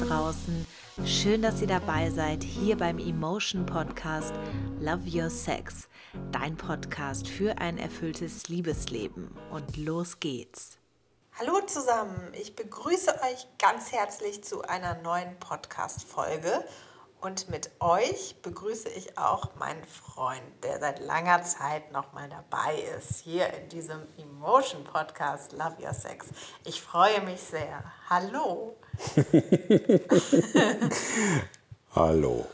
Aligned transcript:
draußen. 0.00 0.66
Schön, 1.04 1.42
dass 1.42 1.60
ihr 1.60 1.66
dabei 1.66 2.10
seid 2.10 2.42
hier 2.42 2.76
beim 2.76 2.98
Emotion 2.98 3.66
Podcast 3.66 4.32
Love 4.80 5.02
Your 5.06 5.30
Sex. 5.30 5.88
Dein 6.32 6.56
Podcast 6.56 7.28
für 7.28 7.58
ein 7.58 7.78
erfülltes 7.78 8.48
Liebesleben. 8.48 9.30
Und 9.50 9.76
los 9.76 10.18
geht's. 10.20 10.78
Hallo 11.38 11.60
zusammen, 11.66 12.32
ich 12.34 12.56
begrüße 12.56 13.14
euch 13.22 13.46
ganz 13.58 13.92
herzlich 13.92 14.42
zu 14.42 14.62
einer 14.62 15.00
neuen 15.02 15.38
Podcast-Folge. 15.38 16.64
Und 17.20 17.50
mit 17.50 17.70
euch 17.80 18.36
begrüße 18.40 18.88
ich 18.88 19.18
auch 19.18 19.54
meinen 19.56 19.84
Freund, 19.84 20.40
der 20.62 20.80
seit 20.80 21.00
langer 21.00 21.42
Zeit 21.42 21.92
nochmal 21.92 22.30
dabei 22.30 22.80
ist, 22.98 23.20
hier 23.20 23.52
in 23.52 23.68
diesem 23.68 24.00
Emotion 24.16 24.84
Podcast 24.84 25.52
Love 25.52 25.76
Your 25.82 25.92
Sex. 25.92 26.28
Ich 26.64 26.80
freue 26.80 27.20
mich 27.20 27.42
sehr. 27.42 27.84
Hallo. 28.08 28.74
Hallo. 31.94 32.46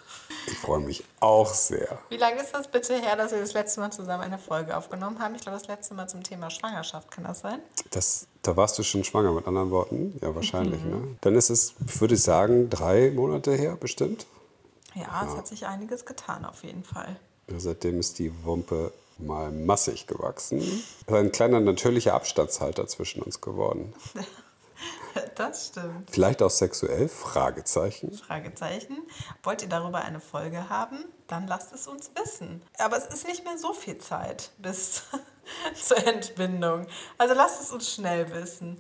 Ich 0.49 0.59
freue 0.59 0.81
mich 0.81 1.05
auch 1.21 1.47
sehr. 1.47 2.01
Wie 2.09 2.17
lange 2.17 2.41
ist 2.41 2.53
das 2.53 2.67
bitte 2.67 2.97
her, 2.97 3.15
dass 3.15 3.31
wir 3.31 3.39
das 3.39 3.53
letzte 3.53 3.79
Mal 3.79 3.93
zusammen 3.93 4.25
eine 4.25 4.39
Folge 4.39 4.77
aufgenommen 4.77 5.21
haben? 5.21 5.37
Ich 5.37 5.43
glaube, 5.43 5.59
das 5.59 5.69
letzte 5.69 5.95
Mal 5.95 6.09
zum 6.09 6.25
Thema 6.25 6.51
Schwangerschaft, 6.51 7.13
kann 7.13 7.23
das 7.23 7.41
sein? 7.41 7.61
Das, 7.91 8.27
da 8.43 8.57
warst 8.57 8.77
du 8.79 8.83
schon 8.83 9.05
schwanger, 9.05 9.31
mit 9.31 9.47
anderen 9.47 9.71
Worten. 9.71 10.19
Ja, 10.21 10.35
wahrscheinlich. 10.35 10.83
Mhm. 10.83 10.91
Ne? 10.91 11.17
Dann 11.21 11.37
ist 11.37 11.51
es, 11.51 11.75
würde 11.79 12.15
ich 12.15 12.23
sagen, 12.23 12.69
drei 12.69 13.13
Monate 13.13 13.53
her 13.53 13.77
bestimmt. 13.77 14.27
Ja, 14.97 15.27
es 15.29 15.37
hat 15.37 15.47
sich 15.47 15.67
einiges 15.67 16.05
getan 16.07 16.45
auf 16.45 16.65
jeden 16.65 16.83
Fall. 16.83 17.17
Ja, 17.49 17.61
seitdem 17.61 18.01
ist 18.01 18.19
die 18.19 18.33
Wumpe 18.45 18.93
mal 19.19 19.53
massig 19.53 20.07
gewachsen. 20.07 20.63
Ein 21.07 21.33
kleiner 21.33 21.61
natürlicher 21.61 22.15
Abstandshalter 22.15 22.87
zwischen 22.87 23.23
uns 23.23 23.41
geworden. 23.41 23.95
Das 25.35 25.69
stimmt. 25.69 26.11
Vielleicht 26.11 26.43
auch 26.43 26.51
sexuell? 26.51 27.09
Fragezeichen. 27.09 28.13
Fragezeichen. 28.13 28.99
Wollt 29.43 29.63
ihr 29.63 29.69
darüber 29.69 30.03
eine 30.03 30.21
Folge 30.21 30.69
haben? 30.69 31.05
Dann 31.27 31.47
lasst 31.47 31.73
es 31.73 31.87
uns 31.87 32.11
wissen. 32.15 32.63
Aber 32.79 32.97
es 32.97 33.07
ist 33.07 33.27
nicht 33.27 33.45
mehr 33.45 33.57
so 33.59 33.73
viel 33.73 33.99
Zeit 33.99 34.51
bis 34.59 35.05
zur 35.75 36.07
Entbindung. 36.07 36.87
Also 37.19 37.35
lasst 37.35 37.63
es 37.63 37.73
uns 37.73 37.93
schnell 37.93 38.31
wissen. 38.33 38.79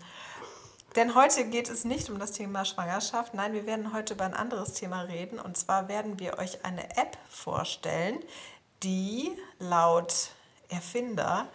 Denn 0.96 1.14
heute 1.14 1.44
geht 1.44 1.68
es 1.68 1.84
nicht 1.84 2.08
um 2.08 2.18
das 2.18 2.32
Thema 2.32 2.64
Schwangerschaft. 2.64 3.34
Nein, 3.34 3.52
wir 3.52 3.66
werden 3.66 3.92
heute 3.92 4.14
über 4.14 4.24
ein 4.24 4.32
anderes 4.32 4.72
Thema 4.72 5.02
reden. 5.02 5.38
Und 5.38 5.58
zwar 5.58 5.88
werden 5.88 6.18
wir 6.18 6.38
euch 6.38 6.64
eine 6.64 6.96
App 6.96 7.18
vorstellen, 7.28 8.18
die 8.82 9.30
laut 9.58 10.30
Erfinder 10.70 11.48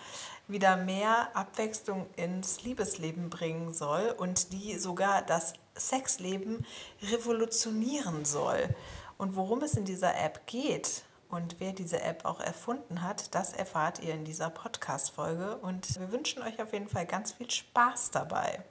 wieder 0.48 0.78
mehr 0.78 1.36
Abwechslung 1.36 2.08
ins 2.18 2.62
Liebesleben 2.62 3.32
bringen 3.32 3.74
soll 3.74 4.14
und 4.16 4.54
die 4.54 4.78
sogar 4.78 5.24
das 5.24 5.54
Sexleben 5.76 6.64
revolutionieren 7.02 8.26
soll. 8.26 8.70
Und 9.18 9.36
worum 9.36 9.64
es 9.64 9.74
in 9.74 9.86
dieser 9.86 10.16
App 10.24 10.46
geht 10.46 11.02
und 11.30 11.56
wer 11.60 11.74
diese 11.74 12.00
App 12.02 12.26
auch 12.26 12.42
erfunden 12.42 13.02
hat, 13.02 13.34
das 13.34 13.54
erfahrt 13.54 14.04
ihr 14.04 14.14
in 14.14 14.24
dieser 14.24 14.52
Podcast-Folge. 14.52 15.58
Und 15.58 16.00
wir 16.00 16.12
wünschen 16.12 16.44
euch 16.44 16.62
auf 16.62 16.74
jeden 16.74 16.90
Fall 16.90 17.08
ganz 17.08 17.32
viel 17.32 17.50
Spaß 17.50 18.12
dabei. 18.12 18.64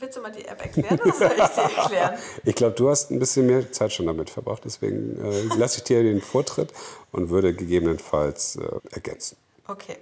Willst 0.00 0.16
du 0.16 0.20
mal 0.20 0.30
die 0.30 0.44
App 0.44 0.60
erklären 0.60 1.00
oder 1.00 1.12
soll 1.12 1.32
ich 1.36 1.46
sie 1.46 1.60
erklären? 1.60 2.18
ich 2.44 2.54
glaube, 2.54 2.74
du 2.74 2.88
hast 2.88 3.10
ein 3.10 3.18
bisschen 3.18 3.46
mehr 3.46 3.72
Zeit 3.72 3.92
schon 3.92 4.06
damit 4.06 4.30
verbracht, 4.30 4.62
deswegen 4.64 5.18
äh, 5.20 5.42
lasse 5.56 5.78
ich 5.78 5.84
dir 5.84 6.02
den 6.02 6.20
Vortritt 6.20 6.72
und 7.12 7.30
würde 7.30 7.54
gegebenenfalls 7.54 8.56
äh, 8.56 8.68
ergänzen. 8.92 9.36
Okay. 9.66 9.96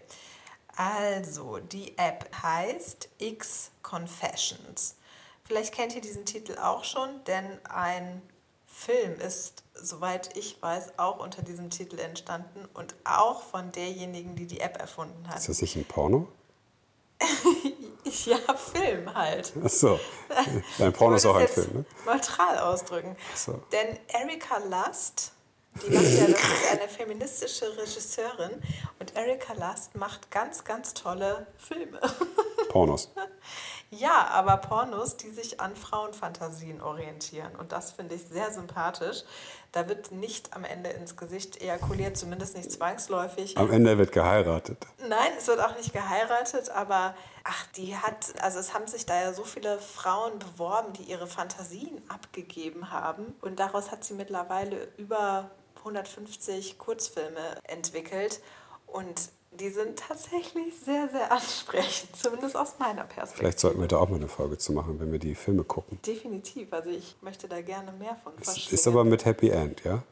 Also, 0.77 1.59
die 1.59 1.97
App 1.97 2.29
heißt 2.43 3.09
X 3.19 3.71
Confessions. 3.83 4.97
Vielleicht 5.45 5.73
kennt 5.73 5.95
ihr 5.95 6.03
diesen 6.03 6.25
Titel 6.27 6.57
auch 6.59 6.85
schon, 6.85 7.09
denn 7.27 7.47
ein 7.65 8.21
Film 8.67 9.19
ist, 9.21 9.63
soweit 9.75 10.37
ich 10.37 10.61
weiß, 10.61 10.99
auch 10.99 11.19
unter 11.19 11.41
diesem 11.41 11.71
Titel 11.71 11.99
entstanden 11.99 12.69
und 12.75 12.95
auch 13.05 13.43
von 13.43 13.73
derjenigen, 13.73 14.37
die 14.37 14.47
die 14.47 14.61
App 14.61 14.79
erfunden 14.79 15.29
hat. 15.29 15.39
Ist 15.39 15.49
das 15.49 15.63
nicht 15.63 15.77
ein 15.77 15.85
Porno? 15.87 16.29
ja, 18.27 18.39
Film 18.55 19.13
halt. 19.15 19.53
Ach 19.65 19.69
so. 19.69 19.99
Dein 20.79 20.93
Porno 20.93 21.17
ist 21.17 21.27
auch 21.27 21.37
ein 21.37 21.49
Film, 21.49 21.71
ne? 21.73 21.85
Neutral 22.05 22.59
ausdrücken. 22.59 23.17
So. 23.35 23.63
Denn 23.73 23.99
Erika 24.09 24.59
Lust, 24.59 25.33
die 25.83 25.91
macht 25.91 26.05
ja, 26.05 26.27
das 26.27 26.41
ist 26.41 26.71
eine 26.71 26.89
feministische 26.89 27.77
Regisseurin 27.77 28.63
und 28.99 29.17
Erika 29.17 29.55
Lust 29.55 29.95
macht 29.97 30.31
ganz, 30.31 30.65
ganz 30.65 30.95
tolle 30.95 31.47
Filme. 31.59 32.01
Pornos. 32.69 33.11
Ja, 33.91 34.29
aber 34.33 34.57
Pornos, 34.57 35.17
die 35.17 35.31
sich 35.31 35.61
an 35.61 35.77
Frauenfantasien 35.77 36.81
orientieren. 36.81 37.55
Und 37.57 37.73
das 37.73 37.93
finde 37.93 38.17
ich 38.17 38.23
sehr 38.23 38.51
sympathisch. 38.53 39.23
Da 39.71 39.89
wird 39.89 40.11
nicht 40.11 40.55
am 40.55 40.65
Ende 40.65 40.91
ins 40.91 41.17
Gesicht 41.17 41.61
ejakuliert, 41.63 42.17
zumindest 42.17 42.57
nicht 42.57 42.73
zwangsläufig. 42.73 43.57
Am 43.57 43.71
Ende 43.71 43.97
wird 43.99 44.11
geheiratet. 44.11 44.79
Nein, 45.09 45.33
es 45.39 45.47
wird 45.47 45.61
auch 45.61 45.77
nicht 45.77 45.93
geheiratet, 45.93 46.71
aber 46.71 47.15
ach, 47.45 47.67
die 47.77 47.97
hat, 47.97 48.35
also 48.41 48.59
es 48.59 48.75
haben 48.75 48.87
sich 48.89 49.07
da 49.07 49.21
ja 49.21 49.33
so 49.33 49.45
viele 49.45 49.79
Frauen 49.79 50.39
beworben, 50.39 50.93
die 50.95 51.05
ihre 51.05 51.27
Fantasien 51.27 52.03
abgegeben 52.09 52.91
haben. 52.91 53.37
Und 53.41 53.61
daraus 53.61 53.93
hat 53.93 54.03
sie 54.03 54.15
mittlerweile 54.15 54.89
über 54.97 55.51
150 55.79 56.79
Kurzfilme 56.79 57.59
entwickelt. 57.65 58.41
Und 58.87 59.31
die 59.61 59.71
sind 59.71 59.99
tatsächlich 59.99 60.75
sehr, 60.85 61.09
sehr 61.09 61.33
ansprechend, 61.33 62.15
zumindest 62.17 62.57
aus 62.57 62.75
meiner 62.79 63.05
Perspektive. 63.05 63.39
Vielleicht 63.39 63.61
sollten 63.61 63.81
wir 63.81 63.89
da 63.89 63.99
auch 63.99 64.09
mal 64.09 64.17
eine 64.17 64.29
Folge 64.29 64.59
zu 64.59 64.73
machen, 64.73 65.01
wenn 65.01 65.13
wir 65.13 65.19
die 65.19 65.35
Filme 65.35 65.65
gucken. 65.65 65.99
Definitiv, 66.07 66.73
also 66.73 66.91
ich 66.91 67.17
möchte 67.21 67.49
da 67.49 67.61
gerne 67.61 67.93
mehr 67.93 68.17
von 68.23 68.35
verstehen. 68.39 68.75
Ist 68.75 68.87
aber 68.87 69.05
mit 69.05 69.25
Happy 69.25 69.49
End, 69.49 69.85
ja? 69.85 70.03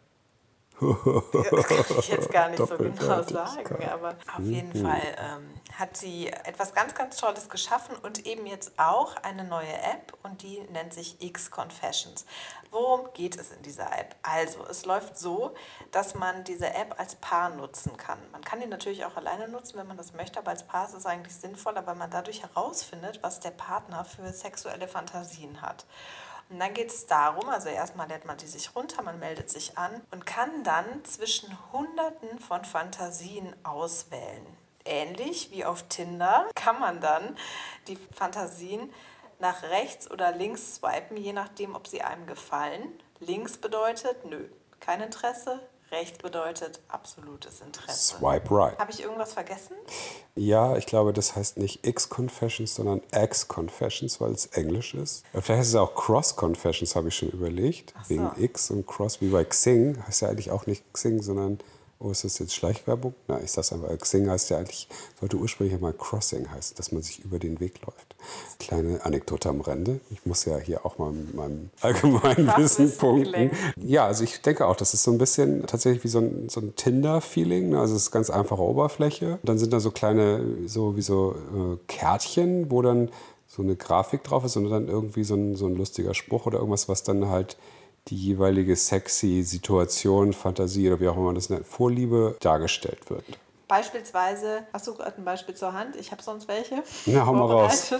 Kann 0.78 1.84
ich 1.98 2.08
jetzt 2.08 2.30
gar 2.30 2.48
nicht 2.48 2.58
so 2.58 2.76
genau 2.76 3.22
sagen, 3.22 3.84
aber 3.90 4.16
auf 4.36 4.44
jeden 4.44 4.78
mhm. 4.78 4.84
Fall 4.84 5.02
ähm, 5.18 5.54
hat 5.78 5.96
sie 5.96 6.28
etwas 6.28 6.74
ganz, 6.74 6.94
ganz 6.94 7.16
Tolles 7.16 7.48
geschaffen 7.48 7.96
und 8.02 8.26
eben 8.26 8.46
jetzt 8.46 8.72
auch 8.78 9.16
eine 9.16 9.44
neue 9.44 9.72
App 9.72 10.16
und 10.22 10.42
die 10.42 10.60
nennt 10.72 10.92
sich 10.92 11.20
X 11.20 11.50
Confessions. 11.50 12.26
Worum 12.70 13.12
geht 13.14 13.36
es 13.36 13.52
in 13.52 13.62
dieser 13.62 13.96
App? 13.96 14.16
Also, 14.22 14.66
es 14.68 14.84
läuft 14.84 15.16
so, 15.16 15.54
dass 15.92 16.16
man 16.16 16.42
diese 16.42 16.74
App 16.74 16.98
als 16.98 17.14
Paar 17.14 17.50
nutzen 17.50 17.96
kann. 17.96 18.18
Man 18.32 18.42
kann 18.42 18.60
die 18.60 18.66
natürlich 18.66 19.04
auch 19.04 19.16
alleine 19.16 19.46
nutzen, 19.46 19.78
wenn 19.78 19.86
man 19.86 19.96
das 19.96 20.12
möchte, 20.12 20.40
aber 20.40 20.50
als 20.50 20.64
Paar 20.64 20.86
ist 20.86 20.94
es 20.94 21.06
eigentlich 21.06 21.36
sinnvoller, 21.36 21.86
weil 21.86 21.94
man 21.94 22.10
dadurch 22.10 22.42
herausfindet, 22.42 23.20
was 23.22 23.38
der 23.38 23.52
Partner 23.52 24.04
für 24.04 24.32
sexuelle 24.32 24.88
Fantasien 24.88 25.62
hat. 25.62 25.86
Und 26.54 26.60
dann 26.60 26.72
geht 26.72 26.90
es 26.90 27.08
darum, 27.08 27.48
also 27.48 27.68
erstmal 27.68 28.06
lädt 28.06 28.26
man 28.26 28.36
die 28.36 28.46
sich 28.46 28.76
runter, 28.76 29.02
man 29.02 29.18
meldet 29.18 29.50
sich 29.50 29.76
an 29.76 30.00
und 30.12 30.24
kann 30.24 30.62
dann 30.62 31.04
zwischen 31.04 31.48
Hunderten 31.72 32.38
von 32.38 32.64
Fantasien 32.64 33.56
auswählen. 33.64 34.46
Ähnlich 34.84 35.50
wie 35.50 35.64
auf 35.64 35.88
Tinder 35.88 36.48
kann 36.54 36.78
man 36.78 37.00
dann 37.00 37.36
die 37.88 37.96
Fantasien 37.96 38.92
nach 39.40 39.64
rechts 39.64 40.08
oder 40.08 40.30
links 40.30 40.76
swipen, 40.76 41.16
je 41.16 41.32
nachdem, 41.32 41.74
ob 41.74 41.88
sie 41.88 42.02
einem 42.02 42.24
gefallen. 42.28 43.00
Links 43.18 43.58
bedeutet, 43.58 44.24
nö, 44.24 44.48
kein 44.78 45.00
Interesse. 45.00 45.58
Rechts 45.90 46.18
bedeutet 46.18 46.80
absolutes 46.88 47.60
Interesse. 47.60 48.16
Swipe 48.16 48.50
right. 48.50 48.78
Habe 48.78 48.90
ich 48.90 49.02
irgendwas 49.02 49.32
vergessen? 49.32 49.76
Ja, 50.34 50.76
ich 50.76 50.86
glaube, 50.86 51.12
das 51.12 51.36
heißt 51.36 51.58
nicht 51.58 51.86
X-Confessions, 51.86 52.74
sondern 52.74 53.00
X-Confessions, 53.12 54.20
weil 54.20 54.32
es 54.32 54.46
Englisch 54.46 54.94
ist. 54.94 55.24
Vielleicht 55.32 55.50
heißt 55.50 55.68
es 55.70 55.74
auch 55.76 55.94
Cross-Confessions, 55.94 56.96
habe 56.96 57.08
ich 57.08 57.16
schon 57.16 57.28
überlegt. 57.30 57.94
So. 58.02 58.10
Wegen 58.10 58.30
X 58.36 58.70
und 58.70 58.86
Cross, 58.86 59.20
wie 59.20 59.28
bei 59.28 59.44
Xing. 59.44 60.04
Heißt 60.06 60.22
ja 60.22 60.28
eigentlich 60.28 60.50
auch 60.50 60.66
nicht 60.66 60.82
Xing, 60.92 61.22
sondern 61.22 61.58
Oh, 62.00 62.10
ist 62.10 62.24
das 62.24 62.38
jetzt 62.38 62.54
Schleichwerbung? 62.54 63.14
Na, 63.28 63.40
ich 63.40 63.52
sag's 63.52 63.72
einfach. 63.72 63.96
Xing 63.96 64.28
heißt 64.28 64.50
ja 64.50 64.58
eigentlich, 64.58 64.88
sollte 65.20 65.36
ursprünglich 65.36 65.80
mal 65.80 65.92
Crossing 65.92 66.50
heißen, 66.50 66.76
dass 66.76 66.92
man 66.92 67.02
sich 67.02 67.24
über 67.24 67.38
den 67.38 67.60
Weg 67.60 67.80
läuft. 67.86 68.14
Kleine 68.58 69.04
Anekdote 69.04 69.48
am 69.48 69.60
Rande. 69.60 70.00
Ich 70.10 70.26
muss 70.26 70.44
ja 70.44 70.58
hier 70.58 70.84
auch 70.84 70.98
mal 70.98 71.12
mit 71.12 71.34
meinem 71.34 71.70
allgemeinen 71.80 72.48
Wissen 72.56 72.90
punkten. 72.96 73.52
Ja, 73.76 74.06
also 74.06 74.24
ich 74.24 74.42
denke 74.42 74.66
auch, 74.66 74.76
das 74.76 74.92
ist 74.92 75.04
so 75.04 75.12
ein 75.12 75.18
bisschen 75.18 75.66
tatsächlich 75.66 76.04
wie 76.04 76.08
so 76.08 76.18
ein, 76.18 76.48
so 76.48 76.60
ein 76.60 76.74
Tinder-Feeling. 76.74 77.70
Ne? 77.70 77.80
Also 77.80 77.94
es 77.94 78.02
ist 78.02 78.10
ganz 78.10 78.28
einfache 78.28 78.62
Oberfläche. 78.62 79.38
Dann 79.42 79.58
sind 79.58 79.72
da 79.72 79.80
so 79.80 79.90
kleine, 79.90 80.44
so 80.66 80.96
wie 80.96 81.02
so 81.02 81.34
äh, 81.34 81.78
Kärtchen, 81.86 82.70
wo 82.70 82.82
dann 82.82 83.10
so 83.46 83.62
eine 83.62 83.76
Grafik 83.76 84.24
drauf 84.24 84.44
ist 84.44 84.56
und 84.56 84.68
dann 84.68 84.88
irgendwie 84.88 85.24
so 85.24 85.34
ein, 85.34 85.54
so 85.54 85.66
ein 85.66 85.76
lustiger 85.76 86.12
Spruch 86.12 86.46
oder 86.46 86.58
irgendwas, 86.58 86.88
was 86.88 87.04
dann 87.04 87.28
halt 87.28 87.56
die 88.08 88.16
jeweilige 88.16 88.76
sexy 88.76 89.42
Situation, 89.42 90.32
Fantasie 90.32 90.88
oder 90.88 91.00
wie 91.00 91.08
auch 91.08 91.16
immer 91.16 91.26
man 91.26 91.34
das 91.34 91.50
nennt, 91.50 91.66
Vorliebe 91.66 92.36
dargestellt 92.40 93.08
wird. 93.08 93.24
Beispielsweise, 93.66 94.66
hast 94.72 94.86
du 94.86 94.94
gerade 94.94 95.16
ein 95.16 95.24
Beispiel 95.24 95.54
zur 95.54 95.72
Hand? 95.72 95.96
Ich 95.96 96.12
habe 96.12 96.22
sonst 96.22 96.48
welche. 96.48 96.82
Na, 97.06 97.24
hau 97.24 97.32
mal 97.32 97.50
raus. 97.50 97.94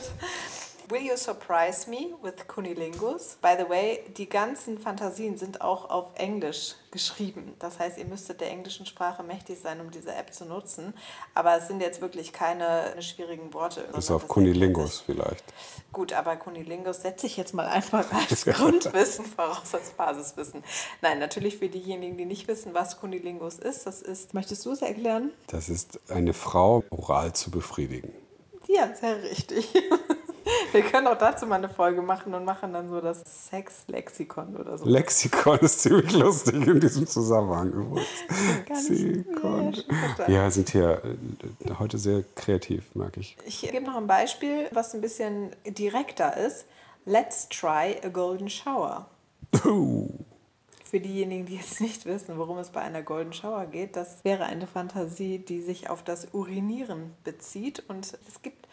Will 0.89 1.01
You 1.01 1.17
Surprise 1.17 1.89
Me 1.89 2.15
with 2.23 2.47
Cunilingus? 2.47 3.39
By 3.41 3.55
the 3.59 3.67
way, 3.71 4.01
die 4.19 4.29
ganzen 4.29 4.79
Fantasien 4.79 5.39
sind 5.39 5.63
auch 5.63 5.89
auf 5.89 6.13
Englisch 6.17 6.75
geschrieben. 6.91 7.55
Das 7.59 7.79
heißt, 7.79 7.97
ihr 7.97 8.05
müsstet 8.05 8.43
der 8.43 8.51
englischen 8.51 8.85
Sprache 8.85 9.23
mächtig 9.23 9.59
sein, 9.59 9.81
um 9.81 9.91
diese 9.91 10.15
App 10.15 10.35
zu 10.35 10.45
nutzen. 10.45 10.93
Aber 11.33 11.57
es 11.57 11.69
sind 11.69 11.81
jetzt 11.81 12.03
wirklich 12.03 12.35
keine 12.35 13.01
schwierigen 13.01 13.55
Worte. 13.55 13.89
Bis 13.95 14.11
auf 14.11 14.29
Cunilingus 14.29 15.01
vielleicht. 15.01 15.45
Gut, 15.91 16.13
aber 16.13 16.37
Cunilingus 16.37 17.01
setze 17.01 17.27
ich 17.27 17.39
jetzt 17.39 17.55
mal 17.55 17.67
einfach 17.67 18.13
als 18.13 18.45
Grundwissen 18.45 19.25
voraus, 19.25 19.75
als 19.75 19.91
Basiswissen. 19.91 20.63
Nein, 21.01 21.19
natürlich 21.19 21.57
für 21.57 21.69
diejenigen, 21.71 22.19
die 22.19 22.27
nicht 22.27 22.47
wissen, 22.47 22.75
was 22.75 23.01
Cunilingus 23.01 23.59
ist. 23.59 23.87
Das 23.87 24.03
ist, 24.03 24.35
möchtest 24.35 24.67
du 24.67 24.73
es 24.73 24.83
erklären? 24.83 25.33
Das 25.47 25.71
ist 25.71 25.99
eine 26.11 26.35
Frau 26.35 26.85
oral 26.91 27.33
zu 27.33 27.51
befriedigen. 27.51 28.13
Ja, 28.69 28.95
sehr 28.95 29.23
richtig. 29.23 29.69
Wir 30.75 30.83
können 30.83 31.07
auch 31.07 31.17
dazu 31.17 31.47
mal 31.47 31.55
eine 31.55 31.69
Folge 31.69 32.03
machen 32.03 32.35
und 32.35 32.45
machen 32.45 32.73
dann 32.73 32.89
so 32.89 33.01
das 33.01 33.23
Sex-Lexikon 33.49 34.57
oder 34.57 34.77
so. 34.77 34.85
Lexikon 34.85 35.61
ist 35.61 35.83
ziemlich 35.83 36.13
lustig 36.13 36.67
in 36.67 36.81
diesem 36.81 37.07
Zusammenhang 37.07 37.71
übrigens. 37.71 38.89
Lexikon. 38.89 39.77
Ja, 40.27 40.51
sind 40.51 40.71
hier 40.71 41.01
äh, 41.65 41.75
heute 41.79 41.97
sehr 41.97 42.25
kreativ, 42.35 42.93
mag 42.95 43.17
ich. 43.17 43.37
Ich 43.47 43.61
gebe 43.61 43.87
noch 43.87 43.97
ein 43.97 44.09
Beispiel, 44.09 44.67
was 44.73 44.93
ein 44.95 45.01
bisschen 45.01 45.55
direkter 45.65 46.37
ist. 46.37 46.67
Let's 47.07 47.49
try 47.49 47.97
a 48.03 48.09
golden 48.09 48.51
shower. 48.51 49.07
Oh. 49.65 50.09
Für 50.83 50.99
diejenigen, 50.99 51.47
die 51.47 51.55
jetzt 51.55 51.81
nicht 51.81 52.05
wissen, 52.05 52.37
worum 52.37 52.59
es 52.59 52.71
bei 52.71 52.81
einer 52.81 53.03
Golden 53.03 53.33
Shower 53.33 53.67
geht, 53.67 53.95
das 53.95 54.25
wäre 54.25 54.45
eine 54.45 54.67
Fantasie, 54.67 55.39
die 55.39 55.61
sich 55.61 55.89
auf 55.89 56.03
das 56.03 56.29
Urinieren 56.33 57.13
bezieht. 57.23 57.85
Und 57.89 58.19
es 58.29 58.43
gibt 58.43 58.64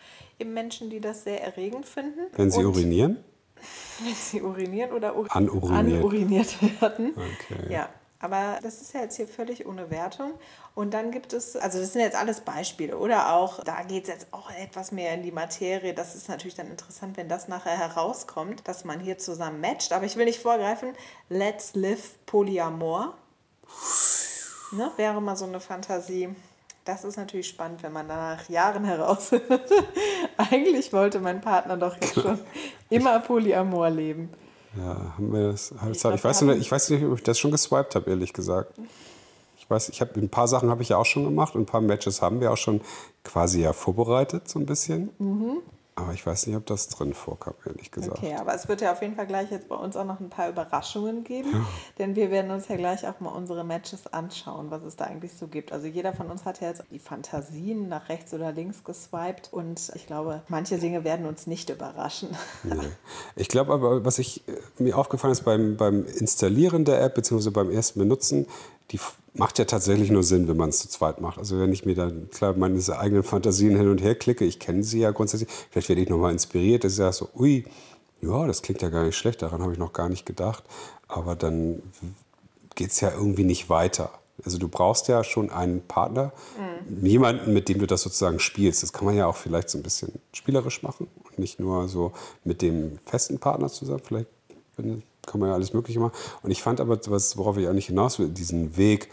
eben 0.41 0.53
Menschen, 0.53 0.89
die 0.89 0.99
das 0.99 1.23
sehr 1.23 1.41
erregend 1.41 1.85
finden. 1.85 2.19
Wenn 2.33 2.51
sie 2.51 2.65
urinieren? 2.65 3.23
Wenn 4.03 4.15
sie 4.15 4.41
urinieren 4.41 4.91
oder 4.91 5.15
ur 5.15 5.33
anuriniert. 5.33 5.99
anuriniert 5.99 6.81
werden. 6.81 7.13
Okay. 7.15 7.71
Ja, 7.71 7.89
aber 8.19 8.59
das 8.61 8.81
ist 8.81 8.93
ja 8.93 9.01
jetzt 9.01 9.15
hier 9.17 9.27
völlig 9.27 9.65
ohne 9.65 9.89
Wertung. 9.89 10.33
Und 10.75 10.93
dann 10.93 11.11
gibt 11.11 11.33
es, 11.33 11.55
also 11.55 11.79
das 11.79 11.93
sind 11.93 12.01
jetzt 12.01 12.15
alles 12.15 12.41
Beispiele. 12.41 12.97
Oder 12.97 13.33
auch, 13.33 13.63
da 13.63 13.81
geht 13.83 14.03
es 14.03 14.09
jetzt 14.09 14.27
auch 14.31 14.49
etwas 14.51 14.91
mehr 14.91 15.13
in 15.13 15.23
die 15.23 15.31
Materie. 15.31 15.93
Das 15.93 16.15
ist 16.15 16.29
natürlich 16.29 16.55
dann 16.55 16.67
interessant, 16.67 17.17
wenn 17.17 17.27
das 17.27 17.47
nachher 17.47 17.77
herauskommt, 17.77 18.67
dass 18.67 18.85
man 18.85 18.99
hier 18.99 19.17
zusammen 19.17 19.59
matcht. 19.59 19.91
Aber 19.91 20.05
ich 20.05 20.15
will 20.15 20.25
nicht 20.25 20.39
vorgreifen. 20.39 20.93
Let's 21.29 21.73
live 21.75 22.17
Polyamor. 22.25 23.17
Ne, 24.71 24.91
wäre 24.97 25.21
mal 25.21 25.35
so 25.35 25.45
eine 25.45 25.59
Fantasie. 25.59 26.29
Das 26.85 27.03
ist 27.03 27.15
natürlich 27.15 27.47
spannend, 27.47 27.83
wenn 27.83 27.93
man 27.93 28.07
nach 28.07 28.49
Jahren 28.49 28.83
herausfindet. 28.83 29.61
Eigentlich 30.37 30.91
wollte 30.91 31.19
mein 31.19 31.39
Partner 31.39 31.77
doch 31.77 31.95
jetzt 31.95 32.15
schon 32.15 32.39
immer 32.89 33.19
Polyamor 33.19 33.89
leben. 33.89 34.29
Ja, 34.77 35.13
haben 35.15 35.31
wir 35.31 35.51
das. 35.51 35.73
Ich, 35.91 36.03
ich, 36.03 36.23
weiß 36.23 36.41
nicht, 36.41 36.59
ich 36.59 36.71
weiß 36.71 36.89
nicht, 36.89 37.03
ob 37.03 37.17
ich 37.17 37.23
das 37.23 37.37
schon 37.37 37.51
geswiped 37.51 37.93
habe, 37.95 38.09
ehrlich 38.09 38.33
gesagt. 38.33 38.73
Ich 39.57 39.69
weiß, 39.69 39.89
ich 39.89 40.01
habe 40.01 40.19
ein 40.19 40.29
paar 40.29 40.47
Sachen 40.47 40.69
habe 40.69 40.81
ich 40.81 40.89
ja 40.89 40.97
auch 40.97 41.05
schon 41.05 41.23
gemacht 41.23 41.55
und 41.55 41.61
ein 41.61 41.65
paar 41.65 41.81
Matches 41.81 42.21
haben 42.21 42.41
wir 42.41 42.51
auch 42.51 42.57
schon 42.57 42.81
quasi 43.23 43.61
ja 43.61 43.73
vorbereitet, 43.73 44.49
so 44.49 44.57
ein 44.57 44.65
bisschen. 44.65 45.11
Mhm. 45.19 45.57
Aber 45.95 46.13
ich 46.13 46.25
weiß 46.25 46.47
nicht, 46.47 46.55
ob 46.55 46.65
das 46.65 46.87
drin 46.87 47.13
vorkam, 47.13 47.53
ehrlich 47.65 47.91
gesagt. 47.91 48.19
Okay, 48.19 48.35
aber 48.35 48.55
es 48.55 48.67
wird 48.69 48.79
ja 48.79 48.93
auf 48.93 49.01
jeden 49.01 49.15
Fall 49.15 49.27
gleich 49.27 49.51
jetzt 49.51 49.67
bei 49.67 49.75
uns 49.75 49.97
auch 49.97 50.05
noch 50.05 50.21
ein 50.21 50.29
paar 50.29 50.47
Überraschungen 50.47 51.25
geben. 51.25 51.51
Ja. 51.51 51.65
Denn 51.99 52.15
wir 52.15 52.31
werden 52.31 52.49
uns 52.49 52.69
ja 52.69 52.77
gleich 52.77 53.05
auch 53.05 53.19
mal 53.19 53.29
unsere 53.29 53.65
Matches 53.65 54.07
anschauen, 54.07 54.71
was 54.71 54.83
es 54.83 54.95
da 54.95 55.05
eigentlich 55.05 55.33
so 55.33 55.47
gibt. 55.47 55.73
Also 55.73 55.87
jeder 55.87 56.13
von 56.13 56.27
uns 56.31 56.45
hat 56.45 56.61
ja 56.61 56.69
jetzt 56.69 56.83
die 56.91 56.99
Fantasien 56.99 57.89
nach 57.89 58.07
rechts 58.07 58.33
oder 58.33 58.53
links 58.53 58.85
geswiped. 58.85 59.51
Und 59.51 59.91
ich 59.93 60.07
glaube, 60.07 60.43
manche 60.47 60.77
Dinge 60.77 61.03
werden 61.03 61.25
uns 61.25 61.45
nicht 61.45 61.69
überraschen. 61.69 62.29
Nee. 62.63 62.75
Ich 63.35 63.49
glaube 63.49 63.73
aber, 63.73 64.05
was 64.05 64.17
ich, 64.17 64.47
äh, 64.47 64.53
mir 64.81 64.97
aufgefallen 64.97 65.33
ist 65.33 65.43
beim, 65.43 65.75
beim 65.75 66.05
Installieren 66.05 66.85
der 66.85 67.01
App, 67.01 67.15
beziehungsweise 67.15 67.51
beim 67.51 67.69
ersten 67.69 67.99
Benutzen, 67.99 68.47
die 68.91 68.99
macht 69.33 69.59
ja 69.59 69.65
tatsächlich 69.65 70.11
nur 70.11 70.23
Sinn, 70.23 70.47
wenn 70.47 70.57
man 70.57 70.69
es 70.69 70.79
zu 70.79 70.89
zweit 70.89 71.21
macht. 71.21 71.37
Also 71.37 71.59
wenn 71.59 71.71
ich 71.71 71.85
mir 71.85 71.95
dann 71.95 72.29
klar 72.29 72.53
meine 72.53 72.81
eigenen 72.97 73.23
Fantasien 73.23 73.75
hin 73.75 73.89
und 73.89 74.01
her 74.01 74.15
klicke, 74.15 74.45
ich 74.45 74.59
kenne 74.59 74.83
sie 74.83 74.99
ja 74.99 75.11
grundsätzlich, 75.11 75.49
vielleicht 75.69 75.89
werde 75.89 76.01
ich 76.01 76.09
nochmal 76.09 76.31
inspiriert, 76.31 76.83
dass 76.83 76.93
ich 76.93 76.97
sage 76.97 77.13
so, 77.13 77.29
ui, 77.35 77.65
ja, 78.21 78.45
das 78.45 78.61
klingt 78.61 78.81
ja 78.81 78.89
gar 78.89 79.03
nicht 79.03 79.15
schlecht, 79.15 79.41
daran 79.41 79.61
habe 79.61 79.73
ich 79.73 79.79
noch 79.79 79.93
gar 79.93 80.09
nicht 80.09 80.25
gedacht. 80.25 80.63
Aber 81.07 81.35
dann 81.35 81.81
geht 82.75 82.91
es 82.91 83.01
ja 83.01 83.11
irgendwie 83.11 83.43
nicht 83.43 83.69
weiter. 83.69 84.11
Also 84.43 84.57
du 84.57 84.67
brauchst 84.67 85.07
ja 85.07 85.23
schon 85.23 85.49
einen 85.49 85.81
Partner, 85.81 86.31
mhm. 86.87 87.05
jemanden, 87.05 87.53
mit 87.53 87.69
dem 87.69 87.79
du 87.79 87.87
das 87.87 88.01
sozusagen 88.01 88.39
spielst. 88.39 88.83
Das 88.83 88.93
kann 88.93 89.05
man 89.05 89.15
ja 89.15 89.27
auch 89.27 89.35
vielleicht 89.35 89.69
so 89.69 89.77
ein 89.77 89.83
bisschen 89.83 90.13
spielerisch 90.33 90.83
machen 90.83 91.07
und 91.23 91.39
nicht 91.39 91.59
nur 91.59 91.87
so 91.87 92.11
mit 92.43 92.61
dem 92.61 92.97
festen 93.05 93.39
Partner 93.39 93.69
zusammen. 93.69 94.01
Vielleicht 94.03 94.29
kann 95.25 95.39
man 95.39 95.49
ja 95.49 95.55
alles 95.55 95.73
Mögliche 95.73 95.99
machen. 95.99 96.13
Und 96.43 96.51
ich 96.51 96.61
fand 96.61 96.79
aber, 96.79 96.99
was, 97.07 97.37
worauf 97.37 97.57
ich 97.57 97.67
eigentlich 97.67 97.87
hinaus 97.87 98.19
will, 98.19 98.29
diesen 98.29 98.77
Weg, 98.77 99.09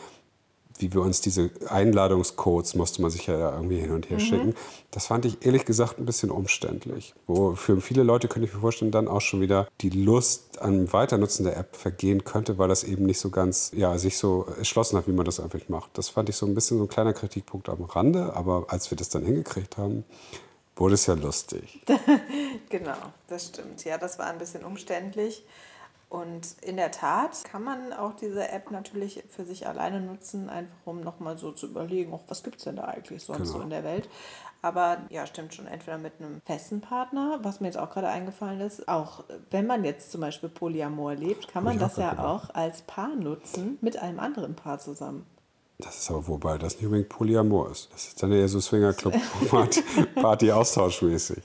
wie 0.78 0.92
wir 0.92 1.02
uns 1.02 1.20
diese 1.20 1.50
Einladungscodes 1.68 2.74
musste 2.74 3.02
man 3.02 3.10
sich 3.10 3.26
ja 3.26 3.54
irgendwie 3.54 3.78
hin 3.78 3.90
und 3.90 4.10
her 4.10 4.18
mhm. 4.18 4.22
schicken. 4.22 4.54
Das 4.90 5.06
fand 5.06 5.24
ich 5.24 5.44
ehrlich 5.44 5.64
gesagt 5.64 5.98
ein 5.98 6.06
bisschen 6.06 6.30
umständlich. 6.30 7.14
Wo 7.26 7.54
für 7.54 7.80
viele 7.80 8.02
Leute 8.02 8.28
könnte 8.28 8.48
ich 8.48 8.54
mir 8.54 8.60
vorstellen, 8.60 8.90
dann 8.90 9.08
auch 9.08 9.20
schon 9.20 9.40
wieder 9.40 9.68
die 9.80 9.90
Lust 9.90 10.60
am 10.60 10.92
Weiternutzen 10.92 11.44
der 11.44 11.56
App 11.56 11.76
vergehen 11.76 12.24
könnte, 12.24 12.58
weil 12.58 12.68
das 12.68 12.84
eben 12.84 13.06
nicht 13.06 13.18
so 13.18 13.30
ganz, 13.30 13.72
ja, 13.74 13.98
sich 13.98 14.18
so 14.18 14.46
erschlossen 14.56 14.96
hat, 14.96 15.06
wie 15.08 15.12
man 15.12 15.24
das 15.24 15.40
einfach 15.40 15.60
macht. 15.68 15.90
Das 15.98 16.08
fand 16.08 16.28
ich 16.28 16.36
so 16.36 16.46
ein 16.46 16.54
bisschen 16.54 16.78
so 16.78 16.84
ein 16.84 16.88
kleiner 16.88 17.12
Kritikpunkt 17.12 17.68
am 17.68 17.82
Rande, 17.84 18.34
aber 18.34 18.66
als 18.68 18.90
wir 18.90 18.96
das 18.96 19.08
dann 19.08 19.24
hingekriegt 19.24 19.76
haben, 19.76 20.04
wurde 20.76 20.94
es 20.94 21.06
ja 21.06 21.14
lustig. 21.14 21.80
genau, 22.68 22.96
das 23.26 23.48
stimmt. 23.48 23.84
Ja, 23.84 23.98
das 23.98 24.18
war 24.18 24.26
ein 24.26 24.38
bisschen 24.38 24.64
umständlich. 24.64 25.44
Und 26.08 26.56
in 26.62 26.76
der 26.76 26.90
Tat 26.90 27.44
kann 27.44 27.62
man 27.62 27.92
auch 27.92 28.14
diese 28.14 28.48
App 28.48 28.70
natürlich 28.70 29.24
für 29.28 29.44
sich 29.44 29.66
alleine 29.66 30.00
nutzen, 30.00 30.48
einfach 30.48 30.86
um 30.86 31.00
nochmal 31.00 31.36
so 31.36 31.52
zu 31.52 31.66
überlegen, 31.66 32.14
auch 32.14 32.24
was 32.28 32.42
gibt 32.42 32.56
es 32.58 32.64
denn 32.64 32.76
da 32.76 32.84
eigentlich 32.84 33.22
sonst 33.22 33.40
genau. 33.40 33.52
so 33.52 33.60
in 33.60 33.70
der 33.70 33.84
Welt. 33.84 34.08
Aber 34.62 34.98
ja, 35.10 35.26
stimmt 35.26 35.54
schon, 35.54 35.66
entweder 35.66 35.98
mit 35.98 36.14
einem 36.18 36.40
festen 36.44 36.80
Partner, 36.80 37.38
was 37.42 37.60
mir 37.60 37.68
jetzt 37.68 37.78
auch 37.78 37.90
gerade 37.90 38.08
eingefallen 38.08 38.60
ist, 38.60 38.88
auch 38.88 39.24
wenn 39.50 39.66
man 39.66 39.84
jetzt 39.84 40.10
zum 40.10 40.20
Beispiel 40.20 40.48
Polyamor 40.48 41.14
lebt, 41.14 41.48
kann 41.48 41.62
man 41.62 41.78
das 41.78 41.96
ja 41.96 42.10
gedacht. 42.10 42.26
auch 42.26 42.54
als 42.54 42.82
Paar 42.82 43.14
nutzen 43.14 43.78
mit 43.80 43.98
einem 43.98 44.18
anderen 44.18 44.56
Paar 44.56 44.78
zusammen. 44.78 45.26
Das 45.80 45.96
ist 45.96 46.10
aber 46.10 46.26
wobei 46.26 46.58
das 46.58 46.74
nicht 46.74 46.86
unbedingt 46.86 47.08
Polyamor 47.08 47.70
ist. 47.70 47.88
Das 47.92 48.08
ist 48.08 48.20
dann 48.20 48.32
eher 48.32 48.48
so 48.48 48.60
Swingerclub 48.60 49.14
Party 50.16 50.50
austauschmäßig. 50.50 51.38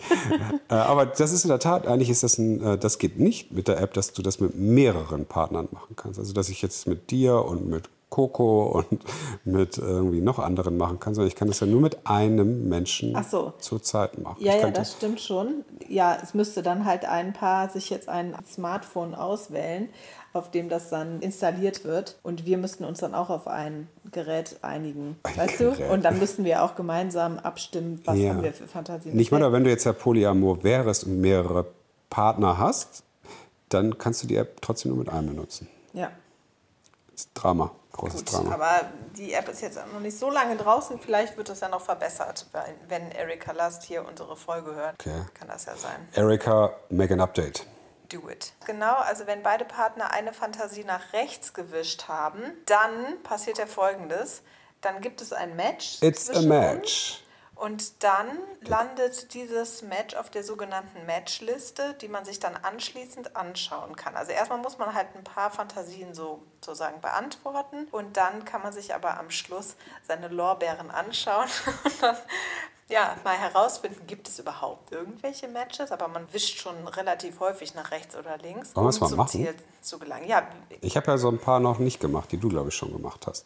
äh, 0.70 0.74
aber 0.74 1.06
das 1.06 1.32
ist 1.32 1.44
in 1.44 1.50
der 1.50 1.60
Tat, 1.60 1.86
eigentlich 1.86 2.10
ist 2.10 2.24
das 2.24 2.40
ein, 2.40 2.60
äh, 2.64 2.78
das 2.80 2.98
geht 2.98 3.20
nicht 3.20 3.52
mit 3.52 3.68
der 3.68 3.80
App, 3.80 3.94
dass 3.94 4.12
du 4.12 4.24
das 4.24 4.40
mit 4.40 4.56
mehreren 4.56 5.28
Partnern 5.28 5.68
machen 5.72 5.96
kannst. 5.96 6.18
Also 6.18 6.34
dass 6.34 6.50
ich 6.50 6.64
jetzt 6.64 6.88
mit 6.88 7.12
dir 7.12 7.46
und 7.46 7.68
mit 7.68 7.90
Coco 8.14 8.84
und 8.90 9.02
mit 9.44 9.80
irgendwie 9.80 10.22
noch 10.22 10.38
anderen 10.38 10.78
machen 10.78 11.00
kann, 11.00 11.16
sondern 11.16 11.30
ich 11.30 11.36
kann 11.36 11.48
das 11.48 11.60
ja 11.62 11.66
nur 11.66 11.82
mit 11.82 12.06
einem 12.06 12.70
Menschen 12.70 13.16
so. 13.28 13.54
zur 13.58 13.82
Zeit 13.82 14.20
machen. 14.20 14.38
Ja, 14.40 14.56
ja, 14.56 14.70
das 14.70 14.94
stimmt 14.94 15.20
schon. 15.20 15.66
Ja, 15.88 16.18
es 16.22 16.36
müsste 16.36 16.62
dann 16.62 16.86
halt 16.86 17.06
ein 17.06 17.34
Paar 17.34 17.70
sich 17.70 17.90
jetzt 17.90 18.10
ein 18.10 18.36
Smartphone 18.48 19.16
auswählen, 19.16 19.90
auf 20.34 20.50
dem 20.50 20.68
das 20.68 20.90
dann 20.90 21.22
installiert 21.22 21.86
wird. 21.86 22.18
Und 22.24 22.46
wir 22.46 22.58
müssten 22.58 22.84
uns 22.84 23.00
dann 23.00 23.14
auch 23.14 23.30
auf 23.30 23.48
ein 23.48 23.88
Gerät 24.12 24.58
einigen. 24.64 25.18
Ein 25.24 25.38
weißt 25.38 25.58
Gerät. 25.60 25.80
du? 25.80 25.94
Und 25.94 26.04
dann 26.04 26.20
müssten 26.20 26.44
wir 26.44 26.64
auch 26.64 26.76
gemeinsam 26.76 27.38
abstimmen, 27.38 28.02
was 28.06 28.18
ja. 28.18 28.32
haben 28.32 28.42
wir 28.42 28.54
für 28.54 28.68
Fantasien. 28.68 29.16
Nicht 29.16 29.32
mal, 29.32 29.52
wenn 29.52 29.64
du 29.64 29.70
jetzt 29.70 29.86
ja 29.86 29.94
Polyamor 29.94 30.64
wärst 30.64 31.06
und 31.06 31.22
mehrere 31.22 31.68
Partner 32.10 32.58
hast, 32.58 33.04
dann 33.70 33.98
kannst 33.98 34.24
du 34.24 34.28
die 34.28 34.36
App 34.36 34.62
trotzdem 34.62 34.90
nur 34.90 35.00
mit 35.00 35.10
einem 35.10 35.30
benutzen. 35.30 35.68
Ja. 35.94 36.12
Das 37.12 37.22
ist 37.22 37.30
Drama. 37.36 37.72
Großes 37.92 38.26
Gut, 38.26 38.34
Drama. 38.34 38.56
Aber 38.56 38.82
die 39.16 39.34
App 39.34 39.48
ist 39.50 39.62
jetzt 39.62 39.80
noch 39.94 40.00
nicht 40.00 40.18
so 40.18 40.32
lange 40.32 40.56
draußen. 40.56 41.00
Vielleicht 41.00 41.38
wird 41.38 41.50
das 41.50 41.60
ja 41.60 41.70
noch 41.70 41.82
verbessert, 41.82 42.48
wenn 42.88 43.12
Erika 43.12 43.52
Last 43.52 43.84
hier 43.84 44.04
unsere 44.08 44.36
Folge 44.36 44.74
hört. 44.74 44.96
Okay. 45.00 45.22
Kann 45.36 45.48
das 45.48 45.66
ja 45.66 45.76
sein. 45.76 46.08
Erika, 46.16 46.72
make 46.90 47.14
an 47.14 47.22
update 47.22 47.68
do 48.14 48.30
it. 48.30 48.54
Genau, 48.66 48.96
also 48.96 49.28
wenn 49.28 49.44
beide 49.44 49.66
Partner 49.66 50.12
eine 50.12 50.34
Fantasie 50.34 50.84
nach 50.84 51.14
rechts 51.14 51.54
gewischt 51.54 52.08
haben, 52.08 52.44
dann 52.66 53.22
passiert 53.24 53.58
ja 53.58 53.66
folgendes. 53.66 54.44
Dann 54.82 55.02
gibt 55.02 55.22
es 55.22 55.34
ein 55.34 55.56
Match. 55.56 56.02
It's 56.02 56.30
a 56.30 56.42
match. 56.42 57.24
Und 57.56 58.04
dann 58.04 58.40
landet 58.62 59.34
dieses 59.34 59.84
Match 59.84 60.16
auf 60.16 60.30
der 60.30 60.44
sogenannten 60.44 61.06
Matchliste, 61.06 61.94
die 61.94 62.08
man 62.08 62.26
sich 62.26 62.40
dann 62.40 62.58
anschließend 62.58 63.36
anschauen 63.36 63.96
kann. 63.96 64.16
Also 64.18 64.32
erstmal 64.32 64.58
muss 64.58 64.80
man 64.80 64.94
halt 64.94 65.16
ein 65.16 65.24
paar 65.24 65.52
Fantasien 65.52 66.14
so 66.14 66.44
sozusagen 66.60 67.00
beantworten 67.00 67.88
und 67.92 68.18
dann 68.18 68.44
kann 68.44 68.64
man 68.64 68.74
sich 68.74 68.96
aber 68.96 69.18
am 69.20 69.30
Schluss 69.30 69.76
seine 70.06 70.30
Lorbeeren 70.30 70.90
anschauen 70.92 71.48
und 71.86 72.02
dann 72.02 72.18
ja, 72.90 73.16
mal 73.24 73.38
herausfinden, 73.38 74.06
gibt 74.08 74.28
es 74.28 74.40
überhaupt 74.40 74.92
irgendwelche 74.92 75.48
Matches, 75.48 75.92
aber 75.92 76.08
man 76.08 76.32
wischt 76.34 76.60
schon 76.60 76.88
relativ 76.88 77.40
häufig 77.40 77.76
nach 77.76 77.92
rechts 77.92 78.16
oder 78.16 78.38
links, 78.38 78.76
Wollen 78.76 78.88
um 78.88 78.92
zum 78.92 79.18
machen? 79.18 79.30
Ziel 79.30 79.56
zu 79.82 80.00
gelangen. 80.00 80.28
Ja. 80.28 80.48
Ich 80.82 80.98
habe 80.98 81.12
ja 81.12 81.18
so 81.18 81.30
ein 81.30 81.40
paar 81.40 81.60
noch 81.60 81.80
nicht 81.80 82.00
gemacht, 82.00 82.32
die 82.32 82.38
du, 82.38 82.50
glaube 82.50 82.70
ich, 82.70 82.76
schon 82.76 82.92
gemacht 82.92 83.26
hast. 83.28 83.46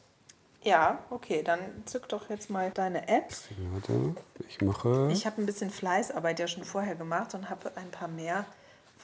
Ja, 0.64 1.00
okay, 1.12 1.44
dann 1.44 1.60
zück 1.86 2.10
doch 2.10 2.30
jetzt 2.30 2.50
mal 2.50 2.72
deine 2.72 3.08
App. 3.08 3.32
Warte, 3.72 4.16
ich 4.50 4.60
mache. 4.62 5.10
Ich 5.12 5.26
habe 5.26 5.42
ein 5.42 5.46
bisschen 5.46 5.70
Fleißarbeit 5.70 6.40
ja 6.40 6.48
schon 6.48 6.66
vorher 6.66 6.96
gemacht 6.96 7.34
und 7.36 7.50
habe 7.50 7.72
ein 7.76 7.90
paar 7.90 8.08
mehr 8.10 8.46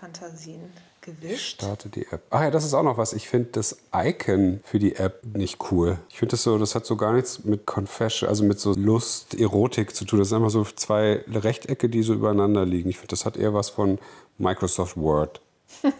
Fantasien 0.04 0.60
gewischt. 1.00 1.62
Starte 1.62 1.88
die 1.88 2.06
App. 2.12 2.24
Ach 2.30 2.42
ja, 2.42 2.52
das 2.52 2.66
ist 2.66 2.74
auch 2.74 2.84
noch 2.84 2.98
was. 2.98 3.14
Ich 3.14 3.30
finde 3.30 3.50
das 3.54 3.78
Icon 3.96 4.60
für 4.66 4.78
die 4.78 4.96
App 4.98 5.22
nicht 5.34 5.72
cool. 5.72 5.98
Ich 6.10 6.20
finde 6.20 6.32
das 6.32 6.44
so, 6.44 6.58
das 6.58 6.76
hat 6.76 6.86
so 6.86 6.98
gar 6.98 7.14
nichts 7.14 7.46
mit 7.46 7.66
Confession, 7.66 8.28
also 8.28 8.44
mit 8.44 8.60
so 8.60 8.74
Lust, 8.74 9.34
Erotik 9.40 9.96
zu 9.96 10.04
tun. 10.04 10.20
Das 10.20 10.28
sind 10.30 10.38
einfach 10.40 10.50
so 10.50 10.66
zwei 10.66 11.24
Rechtecke, 11.32 11.88
die 11.88 12.04
so 12.04 12.14
übereinander 12.14 12.66
liegen. 12.66 12.90
Ich 12.90 12.98
finde, 12.98 13.12
das 13.12 13.26
hat 13.26 13.38
eher 13.38 13.54
was 13.54 13.70
von 13.70 13.98
Microsoft 14.38 14.98
Word. 14.98 15.40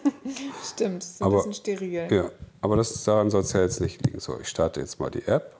Stimmt, 0.64 1.02
das 1.02 1.10
ist 1.12 1.22
ein 1.22 1.26
Aber- 1.26 1.36
bisschen 1.38 1.54
steril. 1.54 2.06
Ja, 2.10 2.30
aber 2.60 2.76
das, 2.76 3.04
daran 3.04 3.30
soll 3.30 3.40
es 3.40 3.52
ja 3.54 3.62
jetzt 3.62 3.80
nicht 3.80 4.04
liegen. 4.04 4.20
So, 4.20 4.38
ich 4.38 4.48
starte 4.48 4.80
jetzt 4.80 5.00
mal 5.00 5.10
die 5.10 5.26
App. 5.26 5.56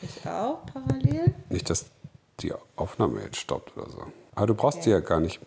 Ich 0.00 0.26
auch 0.26 0.64
parallel. 0.66 1.34
Nicht, 1.50 1.68
dass 1.68 1.84
die 2.40 2.52
Aufnahme 2.76 3.20
jetzt 3.22 3.36
stoppt 3.36 3.76
oder 3.76 3.90
so. 3.90 4.02
Aber 4.34 4.46
du 4.46 4.54
brauchst 4.54 4.86
die 4.86 4.90
ja 4.90 5.00
gar 5.00 5.20
nicht 5.20 5.38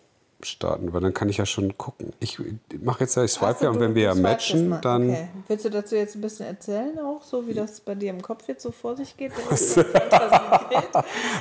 starten, 0.42 0.92
weil 0.92 1.00
dann 1.00 1.14
kann 1.14 1.28
ich 1.28 1.38
ja 1.38 1.46
schon 1.46 1.78
gucken. 1.78 2.12
Ich 2.20 2.38
mache 2.80 3.00
jetzt 3.00 3.16
ja, 3.16 3.24
ich 3.24 3.32
swipe 3.32 3.64
ja 3.64 3.70
und 3.70 3.80
wenn 3.80 3.94
wir 3.94 4.02
ja 4.02 4.14
matchen, 4.14 4.78
dann. 4.82 5.10
Okay. 5.10 5.28
Willst 5.48 5.64
du 5.64 5.70
dazu 5.70 5.96
jetzt 5.96 6.14
ein 6.14 6.20
bisschen 6.20 6.46
erzählen 6.46 6.98
auch, 6.98 7.22
so 7.22 7.46
wie 7.46 7.54
das 7.54 7.80
bei 7.80 7.94
dir 7.94 8.10
im 8.10 8.22
Kopf 8.22 8.46
jetzt 8.48 8.62
so 8.62 8.70
vor 8.70 8.96
sich 8.96 9.16
geht? 9.16 9.32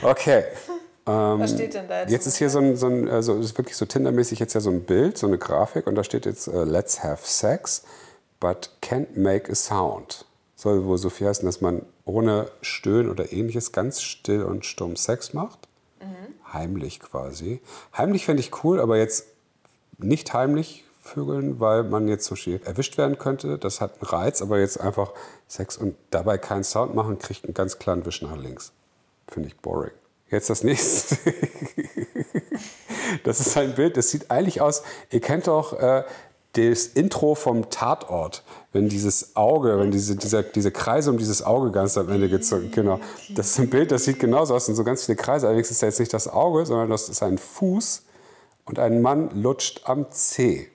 Okay. 0.02 0.44
Was 1.06 1.52
steht 1.52 1.76
denn 1.76 1.88
da 1.88 2.02
jetzt? 2.02 2.12
Jetzt 2.12 2.26
ist 2.26 2.38
hier 2.38 2.50
so 2.50 2.60
ein, 2.60 2.76
so 2.76 2.88
ein 2.88 3.08
also 3.08 3.38
ist 3.38 3.58
wirklich 3.58 3.78
so 3.78 3.86
Tindermäßig 3.86 4.40
jetzt 4.40 4.56
ja 4.56 4.60
so 4.60 4.72
ein 4.72 4.84
Bild, 4.84 5.18
so 5.18 5.28
eine 5.28 5.38
Grafik 5.38 5.86
und 5.86 5.96
da 5.96 6.04
steht 6.04 6.26
jetzt 6.26 6.48
äh, 6.48 6.64
Let's 6.64 7.04
have 7.04 7.28
sex, 7.28 7.84
but 8.40 8.72
can't 8.82 9.16
make 9.16 9.52
a 9.52 9.56
sound. 9.56 10.26
Soll 10.56 10.86
wohl 10.86 10.98
so 10.98 11.10
viel 11.10 11.28
heißen, 11.28 11.46
dass 11.46 11.62
man 11.62 11.84
ohne 12.06 12.50
Stöhnen 12.62 13.12
oder 13.12 13.32
ähnliches 13.32 13.72
ganz 13.72 14.02
still 14.02 14.44
und 14.44 14.66
stumm 14.66 14.96
Sex 14.96 15.34
macht. 15.34 15.68
Heimlich 16.52 17.00
quasi. 17.00 17.62
Heimlich 17.96 18.26
fände 18.26 18.42
ich 18.42 18.64
cool, 18.64 18.80
aber 18.80 18.98
jetzt 18.98 19.28
nicht 19.98 20.34
heimlich 20.34 20.84
vögeln, 21.02 21.60
weil 21.60 21.84
man 21.84 22.08
jetzt 22.08 22.26
zum 22.26 22.36
Beispiel 22.36 22.62
erwischt 22.66 22.98
werden 22.98 23.18
könnte. 23.18 23.58
Das 23.58 23.80
hat 23.80 23.94
einen 23.94 24.10
Reiz, 24.10 24.42
aber 24.42 24.60
jetzt 24.60 24.80
einfach 24.80 25.12
Sex 25.48 25.78
und 25.78 25.96
dabei 26.10 26.38
keinen 26.38 26.64
Sound 26.64 26.96
machen, 26.96 27.20
kriegt 27.20 27.46
einen 27.46 27.54
ganz 27.54 27.78
kleinen 27.78 28.06
Wisch 28.06 28.22
nach 28.22 28.36
links. 28.36 28.74
Finde 29.28 29.50
ich 29.50 29.58
boring. 29.58 29.92
Jetzt 30.30 30.50
das 30.50 30.64
nächste. 30.64 31.18
das 33.24 33.40
ist 33.40 33.56
ein 33.58 33.76
Bild, 33.76 33.98
das 33.98 34.10
sieht 34.10 34.32
eigentlich 34.32 34.62
aus, 34.62 34.84
ihr 35.12 35.22
kennt 35.22 35.48
doch 35.48 35.80
äh, 35.80 36.04
das 36.56 36.88
Intro 36.88 37.36
vom 37.36 37.70
Tatort, 37.70 38.44
wenn 38.72 38.90
dieses 38.90 39.36
Auge, 39.36 39.80
wenn 39.80 39.92
diese, 39.92 40.16
dieser, 40.16 40.44
diese 40.44 40.72
Kreise 40.72 41.12
um 41.12 41.18
dieses 41.18 41.44
Auge 41.44 41.72
ganz 41.72 41.98
am 41.98 42.10
Ende 42.10 42.30
gezogen, 42.30 42.72
genau. 42.72 43.00
Das 43.36 43.52
ist 43.52 43.60
ein 43.60 43.70
Bild, 43.70 43.92
das 43.92 44.06
sieht 44.06 44.20
genauso 44.20 44.56
aus, 44.56 44.66
sind 44.66 44.76
so 44.76 44.84
ganz 44.84 45.06
viele 45.06 45.16
Kreise, 45.16 45.48
allerdings 45.48 45.72
ist 45.72 45.82
da 45.82 45.88
jetzt 45.88 46.00
nicht 46.00 46.14
das 46.14 46.28
Auge, 46.28 46.66
sondern 46.66 46.90
das 46.90 47.10
ist 47.10 47.22
ein 47.24 47.38
Fuß 47.38 48.04
und 48.66 48.80
ein 48.80 49.02
Mann 49.02 49.30
lutscht 49.34 49.82
am 49.86 50.12
Zeh. 50.12 50.68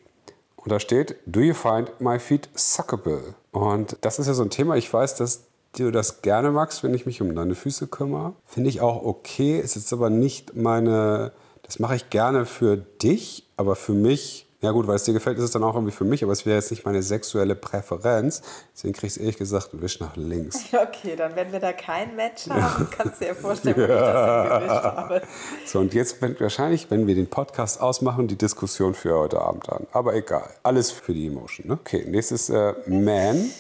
Und 0.57 0.71
da 0.71 0.79
steht, 0.79 1.17
do 1.27 1.41
you 1.41 1.55
find 1.55 2.01
my 2.01 2.19
feet 2.19 2.49
suckable? 2.55 3.35
Und 3.53 3.97
das 4.03 4.19
ist 4.19 4.27
ja 4.27 4.35
so 4.35 4.43
ein 4.43 4.51
Thema, 4.51 4.77
ich 4.77 4.93
weiß, 4.93 5.17
dass 5.17 5.45
du 5.77 5.91
das 5.91 6.23
gerne 6.23 6.51
magst, 6.51 6.83
wenn 6.83 6.95
ich 6.95 7.07
mich 7.07 7.23
um 7.23 7.35
deine 7.35 7.55
Füße 7.55 7.87
kümmere. 7.87 8.35
Finde 8.45 8.69
ich 8.69 8.81
auch 8.81 9.03
okay, 9.05 9.59
ist 9.59 9.77
jetzt 9.77 9.93
aber 9.93 10.11
nicht 10.11 10.57
meine, 10.57 11.33
das 11.63 11.79
mache 11.79 11.97
ich 11.97 12.11
gerne 12.11 12.45
für 12.45 12.77
dich, 12.77 13.49
aber 13.57 13.77
für 13.77 13.93
mich, 13.93 14.47
ja 14.63 14.73
gut, 14.73 14.87
weil 14.87 14.97
es 14.97 15.05
dir 15.05 15.15
gefällt, 15.15 15.39
ist 15.39 15.45
es 15.45 15.51
dann 15.53 15.65
auch 15.65 15.75
irgendwie 15.75 15.93
für 15.93 16.05
mich, 16.05 16.23
aber 16.23 16.33
es 16.33 16.45
wäre 16.45 16.57
jetzt 16.57 16.71
nicht 16.71 16.85
meine 16.85 17.03
sexuelle 17.03 17.55
Präferenz. 17.55 18.43
Deswegen 18.75 18.93
kriegst 18.93 19.17
du 19.17 19.21
ehrlich 19.21 19.39
gesagt 19.39 19.73
einen 19.73 19.81
Wisch 19.81 20.01
nach 20.01 20.17
links. 20.17 20.59
Okay, 20.81 21.15
dann 21.17 21.37
wenn 21.37 21.53
wir 21.53 21.61
da 21.61 21.73
kein 21.73 22.17
Match 22.17 22.49
haben, 22.49 22.89
kannst 22.91 23.21
du 23.21 23.27
dir 23.27 23.35
vorstellen, 23.35 23.77
wo 23.77 23.83
ich 23.83 23.89
das 23.89 24.85
habe. 24.85 25.23
So, 25.67 25.79
und 25.79 25.95
jetzt 25.95 26.17
fängt 26.17 26.41
wahrscheinlich, 26.41 26.91
wenn 26.91 27.07
wir 27.07 27.15
den 27.15 27.29
Podcast 27.29 27.81
ausmachen, 27.81 28.29
die 28.29 28.37
Diskussion 28.37 28.95
für 28.95 29.17
heute 29.17 29.41
Abend 29.41 29.69
an. 29.71 29.87
Aber 29.93 30.15
egal, 30.15 30.51
alles 30.63 30.91
für 30.91 31.13
die 31.13 31.27
Emotion. 31.27 31.69
Ne? 31.69 31.75
Okay, 31.75 32.05
nächstes 32.07 32.51
äh, 32.51 32.75
Man. 32.87 33.51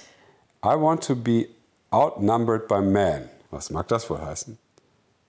I 0.62 0.76
want 0.76 1.02
to 1.04 1.14
be 1.14 1.48
outnumbered 1.90 2.68
by 2.68 2.80
men. 2.80 3.28
Was 3.50 3.70
mag 3.70 3.88
das 3.88 4.08
wohl 4.10 4.20
heißen? 4.20 4.58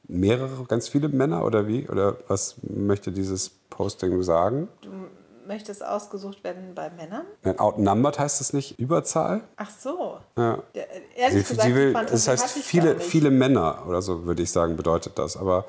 Mehrere, 0.07 0.65
ganz 0.67 0.89
viele 0.89 1.07
Männer 1.07 1.45
oder 1.45 1.67
wie? 1.67 1.87
Oder 1.87 2.17
was 2.27 2.55
möchte 2.63 3.11
dieses 3.11 3.49
Posting 3.69 4.21
sagen? 4.23 4.67
Möchtest 5.51 5.85
ausgesucht 5.85 6.45
werden 6.45 6.73
bei 6.75 6.89
Männern? 6.91 7.25
Nein, 7.43 7.59
outnumbered 7.59 8.17
heißt 8.17 8.39
es 8.39 8.53
nicht 8.53 8.79
Überzahl? 8.79 9.41
Ach 9.57 9.69
so. 9.69 10.17
Ja. 10.37 10.59
Ja, 10.73 10.83
ehrlich 11.17 11.45
Sie, 11.45 11.55
gesagt, 11.55 11.67
sie 11.67 11.75
will, 11.75 11.91
das 11.91 12.25
heißt 12.29 12.47
viele, 12.47 13.01
viele 13.01 13.31
Männer 13.31 13.83
oder 13.85 14.01
so, 14.01 14.25
würde 14.25 14.43
ich 14.43 14.49
sagen, 14.49 14.77
bedeutet 14.77 15.19
das. 15.19 15.35
Aber 15.35 15.65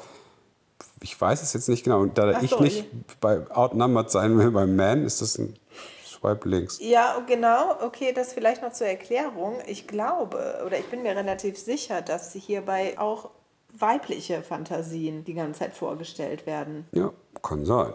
ich 1.00 1.20
weiß 1.20 1.42
es 1.42 1.52
jetzt 1.52 1.68
nicht 1.68 1.82
genau. 1.82 1.98
Und 1.98 2.16
da 2.16 2.32
Ach 2.32 2.42
ich 2.44 2.50
so, 2.50 2.60
nicht 2.60 2.86
bei 3.20 3.44
outnumbered 3.50 4.08
sein 4.08 4.38
will 4.38 4.52
beim 4.52 4.76
Man, 4.76 5.04
ist 5.04 5.20
das 5.20 5.36
ein 5.36 5.58
Swipe 6.06 6.48
links. 6.48 6.78
Ja, 6.80 7.20
genau. 7.26 7.74
Okay, 7.82 8.12
das 8.12 8.34
vielleicht 8.34 8.62
noch 8.62 8.72
zur 8.72 8.86
Erklärung. 8.86 9.56
Ich 9.66 9.88
glaube 9.88 10.62
oder 10.64 10.78
ich 10.78 10.86
bin 10.90 11.02
mir 11.02 11.16
relativ 11.16 11.58
sicher, 11.58 12.02
dass 12.02 12.32
hierbei 12.34 13.00
auch 13.00 13.30
weibliche 13.72 14.42
Fantasien 14.42 15.24
die 15.24 15.34
ganze 15.34 15.58
Zeit 15.58 15.74
vorgestellt 15.74 16.46
werden. 16.46 16.86
Ja, 16.92 17.12
kann 17.42 17.64
sein. 17.64 17.94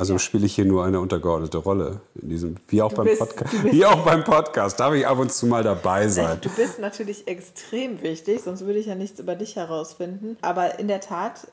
Also 0.00 0.16
spiele 0.18 0.46
ich 0.46 0.54
hier 0.54 0.64
nur 0.64 0.84
eine 0.84 1.00
untergeordnete 1.00 1.58
Rolle 1.58 2.00
in 2.14 2.28
diesem, 2.28 2.56
wie 2.68 2.82
auch, 2.82 2.92
beim, 2.92 3.06
du 3.06 3.16
bist- 3.16 3.64
wie 3.64 3.84
auch 3.84 4.04
beim 4.04 4.22
Podcast. 4.22 4.78
Darf 4.78 4.94
ich 4.94 5.04
ab 5.06 5.18
und 5.18 5.32
zu 5.32 5.46
mal 5.46 5.64
dabei 5.64 6.06
sein. 6.06 6.38
Du 6.40 6.48
bist 6.50 6.78
natürlich 6.78 7.26
extrem 7.26 8.00
wichtig, 8.00 8.40
sonst 8.42 8.64
würde 8.64 8.78
ich 8.78 8.86
ja 8.86 8.94
nichts 8.94 9.18
über 9.18 9.34
dich 9.34 9.56
herausfinden. 9.56 10.36
Aber 10.40 10.78
in 10.78 10.86
der 10.86 11.00
Tat 11.00 11.48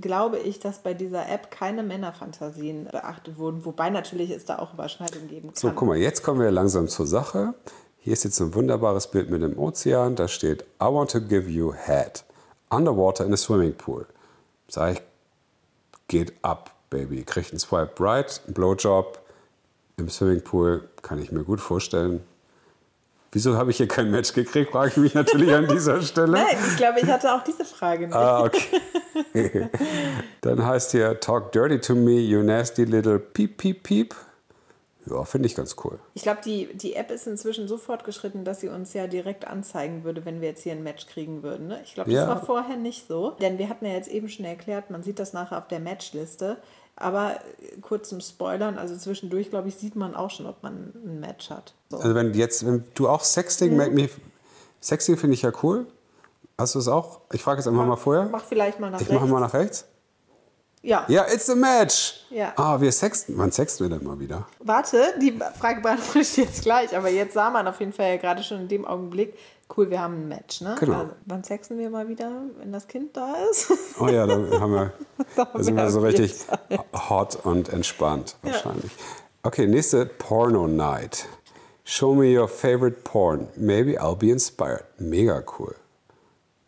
glaube 0.00 0.38
ich, 0.38 0.60
dass 0.60 0.78
bei 0.78 0.94
dieser 0.94 1.28
App 1.28 1.50
keine 1.50 1.82
Männerfantasien 1.82 2.84
beachtet 2.92 3.38
wurden, 3.38 3.64
wobei 3.64 3.90
natürlich 3.90 4.30
es 4.30 4.44
da 4.44 4.60
auch 4.60 4.72
Überschneidungen 4.72 5.26
geben 5.28 5.48
kann. 5.48 5.56
So, 5.56 5.72
guck 5.72 5.88
mal, 5.88 5.96
jetzt 5.98 6.22
kommen 6.22 6.40
wir 6.40 6.52
langsam 6.52 6.86
zur 6.86 7.08
Sache. 7.08 7.54
Hier 7.98 8.12
ist 8.12 8.22
jetzt 8.22 8.38
ein 8.40 8.54
wunderbares 8.54 9.08
Bild 9.08 9.30
mit 9.30 9.42
dem 9.42 9.58
Ozean. 9.58 10.14
Da 10.14 10.28
steht, 10.28 10.62
I 10.80 10.84
want 10.86 11.10
to 11.10 11.20
give 11.20 11.50
you 11.50 11.74
head. 11.74 12.22
Underwater 12.70 13.26
in 13.26 13.34
a 13.34 13.36
swimming 13.36 13.74
pool. 13.74 14.06
Sag 14.68 14.92
ich, 14.92 15.02
geht 16.06 16.32
ab, 16.42 16.70
Baby. 16.90 17.22
Kriegt 17.24 17.50
einen 17.52 17.58
Swipe 17.60 17.92
right, 18.00 18.40
einen 18.46 18.54
Blowjob 18.54 19.20
im 19.96 20.08
Swimmingpool. 20.08 20.88
Kann 21.02 21.20
ich 21.22 21.30
mir 21.32 21.44
gut 21.44 21.60
vorstellen. 21.60 22.22
Wieso 23.32 23.56
habe 23.56 23.70
ich 23.70 23.76
hier 23.76 23.86
kein 23.86 24.10
Match 24.10 24.32
gekriegt, 24.32 24.72
frage 24.72 24.88
ich 24.90 24.96
mich 24.96 25.14
natürlich 25.14 25.54
an 25.54 25.68
dieser 25.68 26.02
Stelle. 26.02 26.32
Nein, 26.32 26.56
ich 26.68 26.76
glaube, 26.76 26.98
ich 26.98 27.06
hatte 27.06 27.32
auch 27.32 27.44
diese 27.44 27.64
Frage 27.64 28.06
nicht. 28.08 28.16
Ah, 28.16 28.42
okay. 28.42 28.80
Dann 30.40 30.66
heißt 30.66 30.90
hier, 30.90 31.20
talk 31.20 31.52
dirty 31.52 31.78
to 31.80 31.94
me, 31.94 32.18
you 32.18 32.42
nasty 32.42 32.82
little 32.84 33.20
peep, 33.20 33.56
peep, 33.56 33.84
peep. 33.84 34.14
Ja, 35.06 35.24
finde 35.24 35.46
ich 35.46 35.54
ganz 35.54 35.76
cool. 35.84 35.98
Ich 36.14 36.22
glaube, 36.22 36.40
die, 36.44 36.68
die 36.74 36.94
App 36.94 37.10
ist 37.10 37.26
inzwischen 37.26 37.68
so 37.68 37.78
fortgeschritten, 37.78 38.44
dass 38.44 38.60
sie 38.60 38.68
uns 38.68 38.92
ja 38.94 39.06
direkt 39.06 39.46
anzeigen 39.46 40.02
würde, 40.04 40.24
wenn 40.24 40.40
wir 40.40 40.48
jetzt 40.48 40.62
hier 40.62 40.72
ein 40.72 40.82
Match 40.82 41.06
kriegen 41.06 41.42
würden. 41.42 41.68
Ne? 41.68 41.80
Ich 41.84 41.94
glaube, 41.94 42.10
das 42.10 42.20
Ja. 42.20 42.28
war 42.28 42.44
vorher 42.44 42.76
nicht 42.76 43.06
so. 43.08 43.30
Denn 43.40 43.58
wir 43.58 43.68
hatten 43.68 43.86
ja 43.86 43.92
jetzt 43.92 44.08
eben 44.10 44.28
schon 44.28 44.44
erklärt, 44.44 44.90
man 44.90 45.02
sieht 45.02 45.18
das 45.18 45.32
nachher 45.32 45.56
auf 45.58 45.68
der 45.68 45.80
Matchliste. 45.80 46.58
Aber 47.00 47.36
äh, 47.36 47.80
kurz 47.80 48.08
zum 48.08 48.20
Spoilern, 48.20 48.78
also 48.78 48.96
zwischendurch, 48.96 49.50
glaube 49.50 49.68
ich, 49.68 49.74
sieht 49.76 49.96
man 49.96 50.14
auch 50.14 50.30
schon, 50.30 50.46
ob 50.46 50.62
man 50.62 50.92
ein 51.04 51.20
Match 51.20 51.50
hat. 51.50 51.74
So. 51.88 51.98
Also 51.98 52.14
wenn 52.14 52.34
jetzt, 52.34 52.64
wenn 52.66 52.84
du 52.94 53.08
auch 53.08 53.24
Sexting, 53.24 53.76
me, 53.76 54.08
Sexting 54.80 55.16
finde 55.16 55.34
ich 55.34 55.42
ja 55.42 55.52
cool. 55.62 55.86
Hast 56.58 56.74
du 56.74 56.78
es 56.78 56.88
auch? 56.88 57.22
Ich 57.32 57.42
frage 57.42 57.58
jetzt 57.60 57.66
einfach 57.68 57.86
mal 57.86 57.96
vorher. 57.96 58.28
Mach 58.30 58.44
vielleicht 58.44 58.78
mal 58.78 58.90
nach 58.90 59.00
Ich 59.00 59.08
rechts. 59.08 59.20
mache 59.22 59.32
mal 59.32 59.40
nach 59.40 59.54
rechts. 59.54 59.86
Ja. 60.82 61.04
Ja, 61.08 61.26
it's 61.30 61.48
a 61.50 61.54
match. 61.54 62.20
Ja. 62.30 62.52
Ah, 62.56 62.80
wir 62.80 62.90
sexten. 62.92 63.36
Wann 63.36 63.50
sexten 63.50 63.88
wir 63.90 63.98
denn 63.98 64.06
mal 64.06 64.18
wieder? 64.18 64.46
Warte, 64.60 65.14
die 65.20 65.38
Frage 65.58 65.80
beantworte 65.82 66.20
ich 66.20 66.36
jetzt 66.36 66.62
gleich. 66.62 66.96
Aber 66.96 67.08
jetzt 67.10 67.34
sah 67.34 67.50
man 67.50 67.66
auf 67.68 67.80
jeden 67.80 67.92
Fall 67.92 68.08
ja 68.10 68.16
gerade 68.16 68.42
schon 68.42 68.60
in 68.62 68.68
dem 68.68 68.86
Augenblick, 68.86 69.36
cool, 69.76 69.90
wir 69.90 70.00
haben 70.00 70.22
ein 70.22 70.28
Match. 70.28 70.60
Ne? 70.60 70.76
Genau. 70.78 70.98
Also, 70.98 71.12
wann 71.26 71.42
sexen 71.44 71.78
wir 71.78 71.90
mal 71.90 72.08
wieder, 72.08 72.30
wenn 72.58 72.72
das 72.72 72.86
Kind 72.88 73.16
da 73.16 73.34
ist? 73.50 73.72
Oh 73.98 74.08
ja, 74.08 74.26
da 74.26 74.34
haben 74.60 74.72
wir, 74.72 74.92
da 75.36 75.50
sind 75.62 75.76
wir 75.76 75.90
so 75.90 76.00
richtig 76.00 76.36
Zeit. 76.38 76.60
hot 77.08 77.36
und 77.44 77.68
entspannt 77.68 78.36
wahrscheinlich. 78.42 78.90
Okay, 79.42 79.66
nächste 79.66 80.06
Porno 80.06 80.66
Night. 80.66 81.26
Show 81.84 82.14
me 82.14 82.38
your 82.38 82.46
favorite 82.46 82.98
porn. 83.04 83.48
Maybe 83.56 84.00
I'll 84.00 84.14
be 84.14 84.30
inspired. 84.30 84.84
Mega 84.98 85.42
cool. 85.58 85.74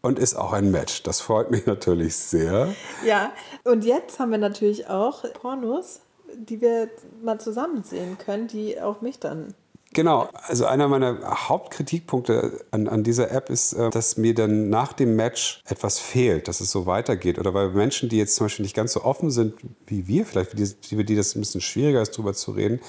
Und 0.00 0.18
ist 0.18 0.34
auch 0.34 0.52
ein 0.52 0.70
Match. 0.70 1.02
Das 1.04 1.20
freut 1.20 1.50
mich 1.50 1.66
natürlich 1.66 2.16
sehr. 2.16 2.74
Ja, 3.04 3.32
und 3.64 3.84
jetzt 3.84 4.18
haben 4.18 4.30
wir 4.30 4.38
natürlich 4.38 4.88
auch 4.88 5.22
Pornos, 5.34 6.00
die 6.34 6.60
wir 6.60 6.88
mal 7.22 7.38
zusammen 7.38 7.84
sehen 7.84 8.18
können, 8.18 8.48
die 8.48 8.80
auch 8.80 9.00
mich 9.00 9.20
dann. 9.20 9.54
Genau, 9.94 10.30
also 10.46 10.64
einer 10.64 10.88
meiner 10.88 11.48
Hauptkritikpunkte 11.48 12.64
an, 12.70 12.88
an 12.88 13.02
dieser 13.02 13.30
App 13.30 13.50
ist, 13.50 13.74
äh, 13.74 13.90
dass 13.90 14.16
mir 14.16 14.34
dann 14.34 14.70
nach 14.70 14.94
dem 14.94 15.16
Match 15.16 15.62
etwas 15.66 15.98
fehlt, 15.98 16.48
dass 16.48 16.60
es 16.60 16.70
so 16.70 16.86
weitergeht. 16.86 17.38
Oder 17.38 17.52
weil 17.52 17.70
Menschen, 17.70 18.08
die 18.08 18.16
jetzt 18.16 18.34
zum 18.36 18.46
Beispiel 18.46 18.62
nicht 18.62 18.74
ganz 18.74 18.94
so 18.94 19.04
offen 19.04 19.30
sind 19.30 19.54
wie 19.86 20.06
wir, 20.06 20.24
vielleicht 20.24 20.50
für 20.50 20.56
die, 20.56 20.66
für 20.96 21.04
die 21.04 21.16
das 21.16 21.34
ein 21.34 21.40
bisschen 21.40 21.60
schwieriger 21.60 22.00
ist, 22.00 22.12
darüber 22.12 22.32
zu 22.32 22.52
reden, 22.52 22.80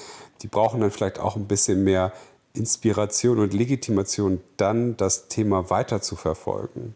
die 0.42 0.48
brauchen 0.48 0.80
dann 0.80 0.92
vielleicht 0.92 1.20
auch 1.20 1.36
ein 1.36 1.48
bisschen 1.48 1.84
mehr 1.84 2.14
Inspiration 2.54 3.40
und 3.40 3.54
Legitimation, 3.54 4.40
dann 4.58 4.96
das 4.96 5.28
Thema 5.28 5.70
weiter 5.70 6.02
zu 6.02 6.16
verfolgen? 6.16 6.96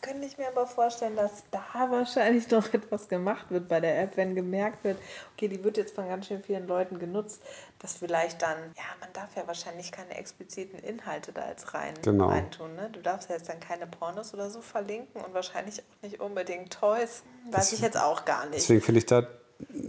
Das 0.00 0.10
könnte 0.10 0.26
ich 0.26 0.38
mir 0.38 0.48
aber 0.48 0.66
vorstellen, 0.66 1.16
dass 1.16 1.44
da 1.50 1.90
wahrscheinlich 1.90 2.50
noch 2.50 2.72
etwas 2.72 3.08
gemacht 3.08 3.46
wird 3.50 3.68
bei 3.68 3.80
der 3.80 4.00
App, 4.00 4.16
wenn 4.16 4.34
gemerkt 4.34 4.84
wird, 4.84 4.98
okay, 5.34 5.48
die 5.48 5.62
wird 5.64 5.76
jetzt 5.76 5.94
von 5.94 6.08
ganz 6.08 6.26
schön 6.26 6.42
vielen 6.42 6.68
Leuten 6.68 6.98
genutzt, 6.98 7.42
dass 7.78 7.94
vielleicht 7.94 8.42
dann, 8.42 8.56
ja, 8.76 8.84
man 9.00 9.12
darf 9.12 9.34
ja 9.36 9.46
wahrscheinlich 9.46 9.90
keine 9.90 10.16
expliziten 10.16 10.78
Inhalte 10.78 11.32
da 11.32 11.48
jetzt 11.48 11.74
rein 11.74 11.94
genau. 12.02 12.28
reintun. 12.28 12.74
Ne? 12.76 12.90
Du 12.92 13.00
darfst 13.00 13.28
ja 13.28 13.36
jetzt 13.36 13.48
dann 13.48 13.60
keine 13.60 13.86
Pornos 13.86 14.34
oder 14.34 14.50
so 14.50 14.60
verlinken 14.60 15.20
und 15.22 15.34
wahrscheinlich 15.34 15.80
auch 15.80 16.02
nicht 16.02 16.20
unbedingt 16.20 16.72
Toys. 16.72 17.24
Weiß 17.50 17.70
das, 17.70 17.72
ich 17.72 17.80
jetzt 17.80 17.98
auch 17.98 18.24
gar 18.24 18.44
nicht. 18.46 18.58
Deswegen 18.58 18.80
finde 18.80 18.98
ich 18.98 19.06
da 19.06 19.26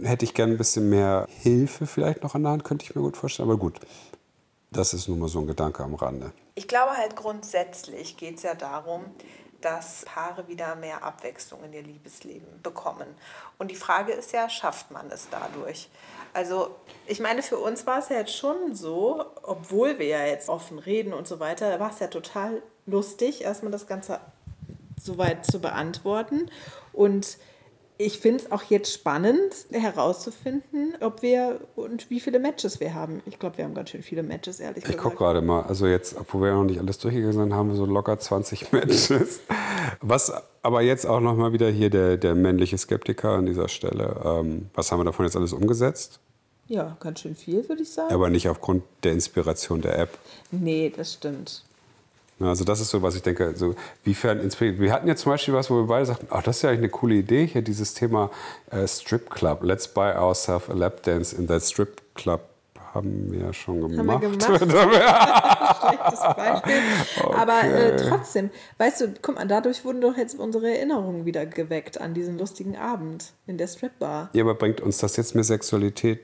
hätte 0.02 0.24
ich 0.24 0.34
gerne 0.34 0.54
ein 0.54 0.58
bisschen 0.58 0.88
mehr 0.88 1.28
Hilfe 1.30 1.86
vielleicht 1.86 2.24
noch 2.24 2.34
an 2.34 2.42
der 2.42 2.52
Hand, 2.52 2.64
könnte 2.64 2.84
ich 2.84 2.96
mir 2.96 3.02
gut 3.02 3.16
vorstellen. 3.16 3.48
Aber 3.48 3.58
gut, 3.58 3.78
das 4.72 4.94
ist 4.94 5.08
nun 5.08 5.20
mal 5.20 5.28
so 5.28 5.40
ein 5.40 5.46
Gedanke 5.46 5.84
am 5.84 5.94
Rande. 5.94 6.32
Ich 6.54 6.68
glaube 6.68 6.96
halt 6.96 7.16
grundsätzlich 7.16 8.16
geht 8.16 8.36
es 8.36 8.42
ja 8.42 8.54
darum, 8.54 9.04
dass 9.60 10.04
Paare 10.04 10.48
wieder 10.48 10.74
mehr 10.74 11.02
Abwechslung 11.04 11.64
in 11.64 11.72
ihr 11.72 11.82
Liebesleben 11.82 12.62
bekommen. 12.62 13.06
Und 13.58 13.70
die 13.70 13.76
Frage 13.76 14.12
ist 14.12 14.32
ja, 14.32 14.48
schafft 14.48 14.90
man 14.90 15.10
es 15.10 15.28
dadurch? 15.30 15.88
Also 16.32 16.76
ich 17.06 17.20
meine, 17.20 17.42
für 17.42 17.58
uns 17.58 17.86
war 17.86 17.98
es 17.98 18.08
ja 18.08 18.16
jetzt 18.16 18.36
schon 18.36 18.74
so, 18.74 19.24
obwohl 19.42 19.98
wir 19.98 20.06
ja 20.06 20.24
jetzt 20.24 20.48
offen 20.48 20.78
reden 20.78 21.12
und 21.12 21.26
so 21.26 21.40
weiter, 21.40 21.80
war 21.80 21.90
es 21.90 21.98
ja 21.98 22.06
total 22.06 22.62
lustig, 22.86 23.42
erstmal 23.42 23.72
das 23.72 23.86
Ganze 23.86 24.20
so 25.00 25.18
weit 25.18 25.44
zu 25.46 25.60
beantworten. 25.60 26.50
Und 26.92 27.38
ich 28.00 28.18
finde 28.18 28.44
es 28.44 28.50
auch 28.50 28.62
jetzt 28.62 28.92
spannend 28.92 29.66
herauszufinden, 29.70 30.94
ob 31.00 31.20
wir 31.20 31.60
und 31.76 32.08
wie 32.08 32.18
viele 32.18 32.38
Matches 32.38 32.80
wir 32.80 32.94
haben. 32.94 33.20
Ich 33.26 33.38
glaube, 33.38 33.58
wir 33.58 33.64
haben 33.66 33.74
ganz 33.74 33.90
schön 33.90 34.02
viele 34.02 34.22
Matches, 34.22 34.58
ehrlich 34.58 34.78
ich 34.78 34.84
gesagt. 34.84 34.98
Ich 34.98 35.02
gucke 35.02 35.16
gerade 35.16 35.42
mal. 35.42 35.62
Also 35.62 35.86
jetzt, 35.86 36.16
obwohl 36.18 36.42
wir 36.42 36.52
noch 36.54 36.64
nicht 36.64 36.80
alles 36.80 36.98
durchgegangen 36.98 37.36
sind, 37.36 37.54
haben 37.54 37.68
wir 37.68 37.76
so 37.76 37.84
locker 37.84 38.18
20 38.18 38.72
Matches. 38.72 39.40
Was 40.00 40.32
aber 40.62 40.80
jetzt 40.80 41.04
auch 41.04 41.20
nochmal 41.20 41.52
wieder 41.52 41.68
hier 41.68 41.90
der, 41.90 42.16
der 42.16 42.34
männliche 42.34 42.78
Skeptiker 42.78 43.32
an 43.32 43.44
dieser 43.44 43.68
Stelle. 43.68 44.18
Ähm, 44.24 44.70
was 44.72 44.90
haben 44.90 45.00
wir 45.00 45.04
davon 45.04 45.26
jetzt 45.26 45.36
alles 45.36 45.52
umgesetzt? 45.52 46.20
Ja, 46.68 46.96
ganz 47.00 47.20
schön 47.20 47.34
viel, 47.34 47.68
würde 47.68 47.82
ich 47.82 47.90
sagen. 47.90 48.14
Aber 48.14 48.30
nicht 48.30 48.48
aufgrund 48.48 48.82
der 49.02 49.12
Inspiration 49.12 49.82
der 49.82 49.98
App. 49.98 50.16
Nee, 50.50 50.90
das 50.94 51.14
stimmt. 51.14 51.64
Also 52.40 52.64
das 52.64 52.80
ist 52.80 52.90
so, 52.90 53.02
was 53.02 53.14
ich 53.16 53.22
denke, 53.22 53.54
so 53.54 53.74
wiefern 54.04 54.40
inspiriert. 54.40 54.80
Wir 54.80 54.92
hatten 54.92 55.06
jetzt 55.06 55.22
zum 55.22 55.32
Beispiel 55.32 55.54
was, 55.54 55.70
wo 55.70 55.76
wir 55.76 55.86
beide 55.86 56.06
sagten, 56.06 56.26
ach, 56.30 56.42
das 56.42 56.56
ist 56.56 56.62
ja 56.62 56.70
eigentlich 56.70 56.80
eine 56.80 56.88
coole 56.90 57.14
Idee, 57.16 57.46
hier 57.46 57.62
dieses 57.62 57.94
Thema 57.94 58.30
äh, 58.70 58.86
Strip 58.86 59.30
Club. 59.30 59.62
Let's 59.62 59.86
buy 59.86 60.12
ourselves 60.14 60.70
a 60.70 60.74
lap 60.74 61.02
dance 61.02 61.36
in 61.36 61.46
that 61.48 61.62
Strip 61.62 62.00
Club. 62.14 62.40
Haben 62.94 63.30
wir 63.30 63.40
ja 63.40 63.52
schon 63.52 63.88
gemacht. 63.88 64.24
Haben 64.24 64.32
wir 64.32 64.58
gemacht. 64.58 65.80
Schlechtes 65.80 66.20
Beispiel. 66.20 66.82
Okay. 67.22 67.36
Aber 67.36 67.62
äh, 67.62 67.96
trotzdem, 67.96 68.50
weißt 68.78 69.00
du, 69.00 69.14
guck 69.22 69.36
mal, 69.36 69.46
dadurch 69.46 69.84
wurden 69.84 70.00
doch 70.00 70.16
jetzt 70.16 70.36
unsere 70.36 70.74
Erinnerungen 70.74 71.24
wieder 71.24 71.46
geweckt 71.46 72.00
an 72.00 72.14
diesen 72.14 72.36
lustigen 72.36 72.76
Abend 72.76 73.32
in 73.46 73.58
der 73.58 73.68
Strip 73.68 73.96
Bar. 74.00 74.30
Ja, 74.32 74.42
aber 74.42 74.54
bringt 74.54 74.80
uns 74.80 74.98
das 74.98 75.16
jetzt 75.16 75.36
mehr 75.36 75.44
Sexualität 75.44 76.20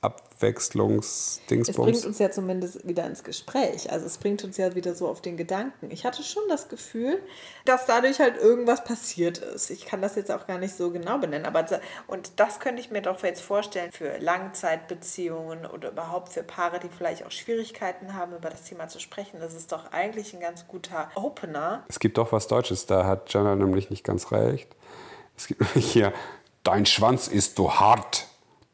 Abwechslungsdingsbums. 0.00 1.68
Es 1.68 1.76
bringt 1.76 2.06
uns 2.06 2.18
ja 2.18 2.30
zumindest 2.30 2.86
wieder 2.86 3.04
ins 3.06 3.24
Gespräch. 3.24 3.90
Also 3.90 4.06
es 4.06 4.18
bringt 4.18 4.44
uns 4.44 4.56
ja 4.56 4.74
wieder 4.74 4.94
so 4.94 5.08
auf 5.08 5.20
den 5.20 5.36
Gedanken. 5.36 5.90
Ich 5.90 6.04
hatte 6.04 6.22
schon 6.22 6.42
das 6.48 6.68
Gefühl, 6.68 7.20
dass 7.64 7.86
dadurch 7.86 8.20
halt 8.20 8.36
irgendwas 8.36 8.84
passiert 8.84 9.38
ist. 9.38 9.70
Ich 9.70 9.84
kann 9.84 10.00
das 10.00 10.14
jetzt 10.16 10.30
auch 10.30 10.46
gar 10.46 10.58
nicht 10.58 10.76
so 10.76 10.90
genau 10.90 11.18
benennen. 11.18 11.44
Aber 11.44 11.66
und 12.06 12.32
das 12.36 12.60
könnte 12.60 12.80
ich 12.80 12.90
mir 12.90 13.02
doch 13.02 13.22
jetzt 13.22 13.42
vorstellen 13.42 13.92
für 13.92 14.18
Langzeitbeziehungen 14.18 15.66
oder 15.66 15.90
überhaupt 15.90 16.32
für 16.32 16.42
Paare, 16.42 16.78
die 16.78 16.88
vielleicht 16.88 17.26
auch 17.26 17.30
Schwierigkeiten 17.30 18.14
haben, 18.14 18.34
über 18.34 18.48
das 18.50 18.62
Thema 18.62 18.88
zu 18.88 19.00
sprechen. 19.00 19.40
Das 19.40 19.54
ist 19.54 19.72
doch 19.72 19.92
eigentlich 19.92 20.32
ein 20.34 20.40
ganz 20.40 20.66
guter 20.68 21.10
Opener. 21.14 21.84
Es 21.88 21.98
gibt 21.98 22.16
doch 22.16 22.32
was 22.32 22.46
Deutsches, 22.46 22.86
da 22.86 23.04
hat 23.04 23.32
Jana 23.32 23.56
nämlich 23.56 23.90
nicht 23.90 24.04
ganz 24.04 24.30
recht. 24.32 24.74
Es 25.36 25.48
gibt 25.48 25.62
hier, 25.74 26.12
dein 26.62 26.86
Schwanz 26.86 27.28
ist 27.28 27.56
so 27.56 27.78
hart. 27.78 28.27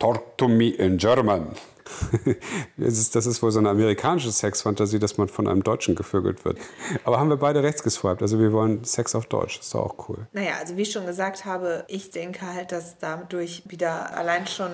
Talk 0.04 0.36
to 0.36 0.48
me 0.48 0.68
in 0.68 0.98
German. 0.98 1.56
das, 2.76 2.98
ist, 2.98 3.14
das 3.14 3.24
ist 3.24 3.42
wohl 3.42 3.50
so 3.50 3.58
eine 3.58 3.70
amerikanische 3.70 4.30
Sexfantasie, 4.30 4.98
dass 4.98 5.16
man 5.16 5.28
von 5.28 5.48
einem 5.48 5.62
Deutschen 5.62 5.94
gevögelt 5.94 6.44
wird. 6.44 6.58
Aber 7.04 7.18
haben 7.18 7.30
wir 7.30 7.38
beide 7.38 7.62
rechts 7.62 7.82
geswiped. 7.82 8.20
Also 8.20 8.38
wir 8.38 8.52
wollen 8.52 8.84
Sex 8.84 9.14
auf 9.14 9.24
Deutsch. 9.24 9.56
Das 9.56 9.64
ist 9.64 9.74
doch 9.74 9.80
auch 9.80 10.08
cool. 10.10 10.26
Naja, 10.32 10.56
also 10.60 10.76
wie 10.76 10.82
ich 10.82 10.92
schon 10.92 11.06
gesagt 11.06 11.46
habe, 11.46 11.86
ich 11.88 12.10
denke 12.10 12.52
halt, 12.52 12.70
dass 12.70 12.98
dadurch 12.98 13.62
wieder 13.64 14.14
allein 14.14 14.46
schon 14.46 14.72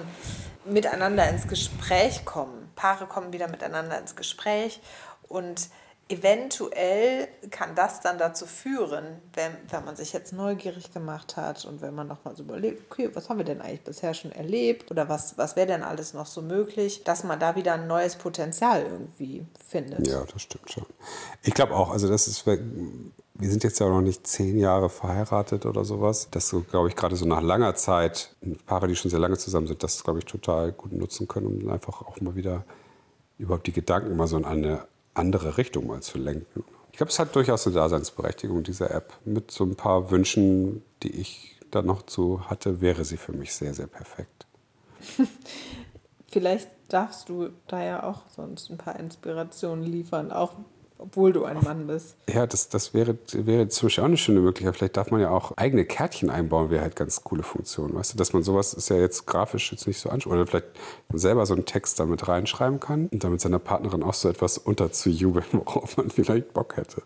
miteinander 0.65 1.29
ins 1.31 1.47
Gespräch 1.47 2.25
kommen. 2.25 2.69
Paare 2.75 3.07
kommen 3.07 3.33
wieder 3.33 3.47
miteinander 3.47 4.01
ins 4.01 4.17
Gespräch 4.17 4.81
und 5.29 5.69
eventuell 6.11 7.29
kann 7.51 7.77
das 7.77 8.01
dann 8.01 8.19
dazu 8.19 8.45
führen, 8.45 9.05
wenn, 9.35 9.53
wenn 9.69 9.85
man 9.85 9.95
sich 9.95 10.13
jetzt 10.13 10.33
neugierig 10.33 10.93
gemacht 10.93 11.37
hat 11.37 11.65
und 11.65 11.81
wenn 11.83 11.95
man 11.95 12.09
nochmal 12.09 12.35
so 12.35 12.43
überlegt, 12.43 12.91
okay, 12.91 13.11
was 13.15 13.29
haben 13.29 13.39
wir 13.39 13.45
denn 13.45 13.61
eigentlich 13.61 13.83
bisher 13.83 14.13
schon 14.13 14.33
erlebt 14.33 14.91
oder 14.91 15.09
was, 15.09 15.39
was 15.39 15.55
wäre 15.55 15.69
denn 15.69 15.85
alles 15.85 16.13
noch 16.13 16.27
so 16.27 16.43
möglich, 16.43 17.05
dass 17.05 17.23
man 17.23 17.39
da 17.39 17.55
wieder 17.55 17.75
ein 17.75 17.87
neues 17.87 18.17
Potenzial 18.17 18.83
irgendwie 18.83 19.47
findet. 19.67 20.07
Ja, 20.09 20.25
das 20.25 20.43
stimmt 20.43 20.69
schon. 20.71 20.87
Ich 21.43 21.55
glaube 21.55 21.77
auch, 21.77 21.91
also 21.91 22.09
das 22.09 22.27
ist, 22.27 22.45
wir 22.45 22.59
sind 23.51 23.63
jetzt 23.63 23.79
ja 23.79 23.89
noch 23.89 24.03
nicht 24.03 24.27
zehn 24.27 24.59
Jahre 24.59 24.91
verheiratet 24.91 25.65
oder 25.65 25.85
sowas, 25.85 26.29
dass 26.33 26.49
so, 26.49 26.63
glaube 26.63 26.89
ich, 26.89 26.97
gerade 26.97 27.15
so 27.15 27.25
nach 27.25 27.41
langer 27.41 27.77
Zeit, 27.77 28.35
Paare, 28.67 28.89
die 28.89 28.97
schon 28.97 29.13
sehr 29.13 29.21
lange 29.21 29.39
zusammen 29.39 29.69
sind, 29.69 29.83
das, 29.85 30.03
glaube 30.03 30.19
ich, 30.19 30.25
total 30.25 30.73
gut 30.73 30.93
nutzen 30.93 31.29
können, 31.29 31.47
um 31.47 31.71
einfach 31.71 32.03
auch 32.03 32.21
mal 32.21 32.35
wieder 32.35 32.65
überhaupt 33.39 33.69
die 33.69 33.73
Gedanken 33.73 34.17
mal 34.17 34.27
so 34.27 34.37
in 34.37 34.45
eine 34.45 34.89
andere 35.15 35.57
Richtung 35.57 35.87
mal 35.87 36.03
zu 36.03 36.19
lenken. 36.19 36.65
Ich 36.93 36.97
glaube, 36.97 37.11
es 37.11 37.19
hat 37.19 37.35
durchaus 37.35 37.67
eine 37.67 37.77
Daseinsberechtigung, 37.77 38.63
diese 38.63 38.91
App. 38.91 39.15
Mit 39.25 39.51
so 39.51 39.65
ein 39.65 39.77
paar 39.77 40.11
Wünschen, 40.11 40.83
die 41.03 41.21
ich 41.21 41.57
da 41.71 41.83
noch 41.83 42.03
zu 42.03 42.49
hatte, 42.51 42.81
wäre 42.81 43.05
sie 43.05 43.17
für 43.17 43.33
mich 43.33 43.55
sehr, 43.55 43.75
sehr 43.75 43.87
perfekt. 43.87 44.47
Vielleicht 46.31 46.69
darfst 46.89 47.29
du 47.29 47.51
da 47.67 47.83
ja 47.83 48.03
auch 48.03 48.23
sonst 48.35 48.71
ein 48.71 48.79
paar 48.79 48.99
Inspirationen 48.99 49.85
liefern, 49.85 50.31
auch 50.33 50.53
obwohl 51.01 51.33
du 51.33 51.45
ein 51.45 51.59
Mann 51.63 51.87
bist. 51.87 52.17
Ja, 52.29 52.47
das, 52.47 52.69
das 52.69 52.95
wäre, 52.95 53.17
wäre 53.33 53.69
zum 53.69 53.87
Beispiel 53.87 54.03
auch 54.03 54.09
eine 54.09 54.17
schöne 54.17 54.41
Möglichkeit. 54.41 54.77
Vielleicht 54.77 54.97
darf 54.97 55.11
man 55.11 55.21
ja 55.21 55.31
auch 55.31 55.57
eigene 55.57 55.85
Kärtchen 55.85 56.31
einbauen, 56.31 56.71
wäre 56.71 56.83
halt 56.83 56.97
ganz 56.97 57.25
coole 57.25 57.43
Funktion. 57.43 57.95
Weißt 57.95 58.15
du, 58.15 58.19
dass 58.19 58.33
man 58.33 58.43
sowas 58.43 58.75
ist 58.75 58.91
ja 58.91 58.97
jetzt 58.97 59.27
grafisch 59.27 59.73
jetzt 59.73 59.87
nicht 59.87 59.99
so 59.99 60.11
anschaut. 60.11 60.33
Oder 60.33 60.47
vielleicht 60.47 60.69
selber 61.13 61.47
so 61.47 61.55
einen 61.55 61.65
Text 61.65 61.99
damit 61.99 62.29
reinschreiben 62.29 62.81
kann 62.81 63.09
und 63.09 63.25
damit 63.25 63.41
seiner 63.41 63.59
Partnerin 63.59 64.03
auch 64.03 64.15
so 64.15 64.29
etwas 64.29 64.59
unterzujubeln, 64.59 65.47
worauf 65.53 65.97
man 65.97 66.11
vielleicht 66.11 66.53
Bock 66.53 66.77
hätte. 66.77 67.03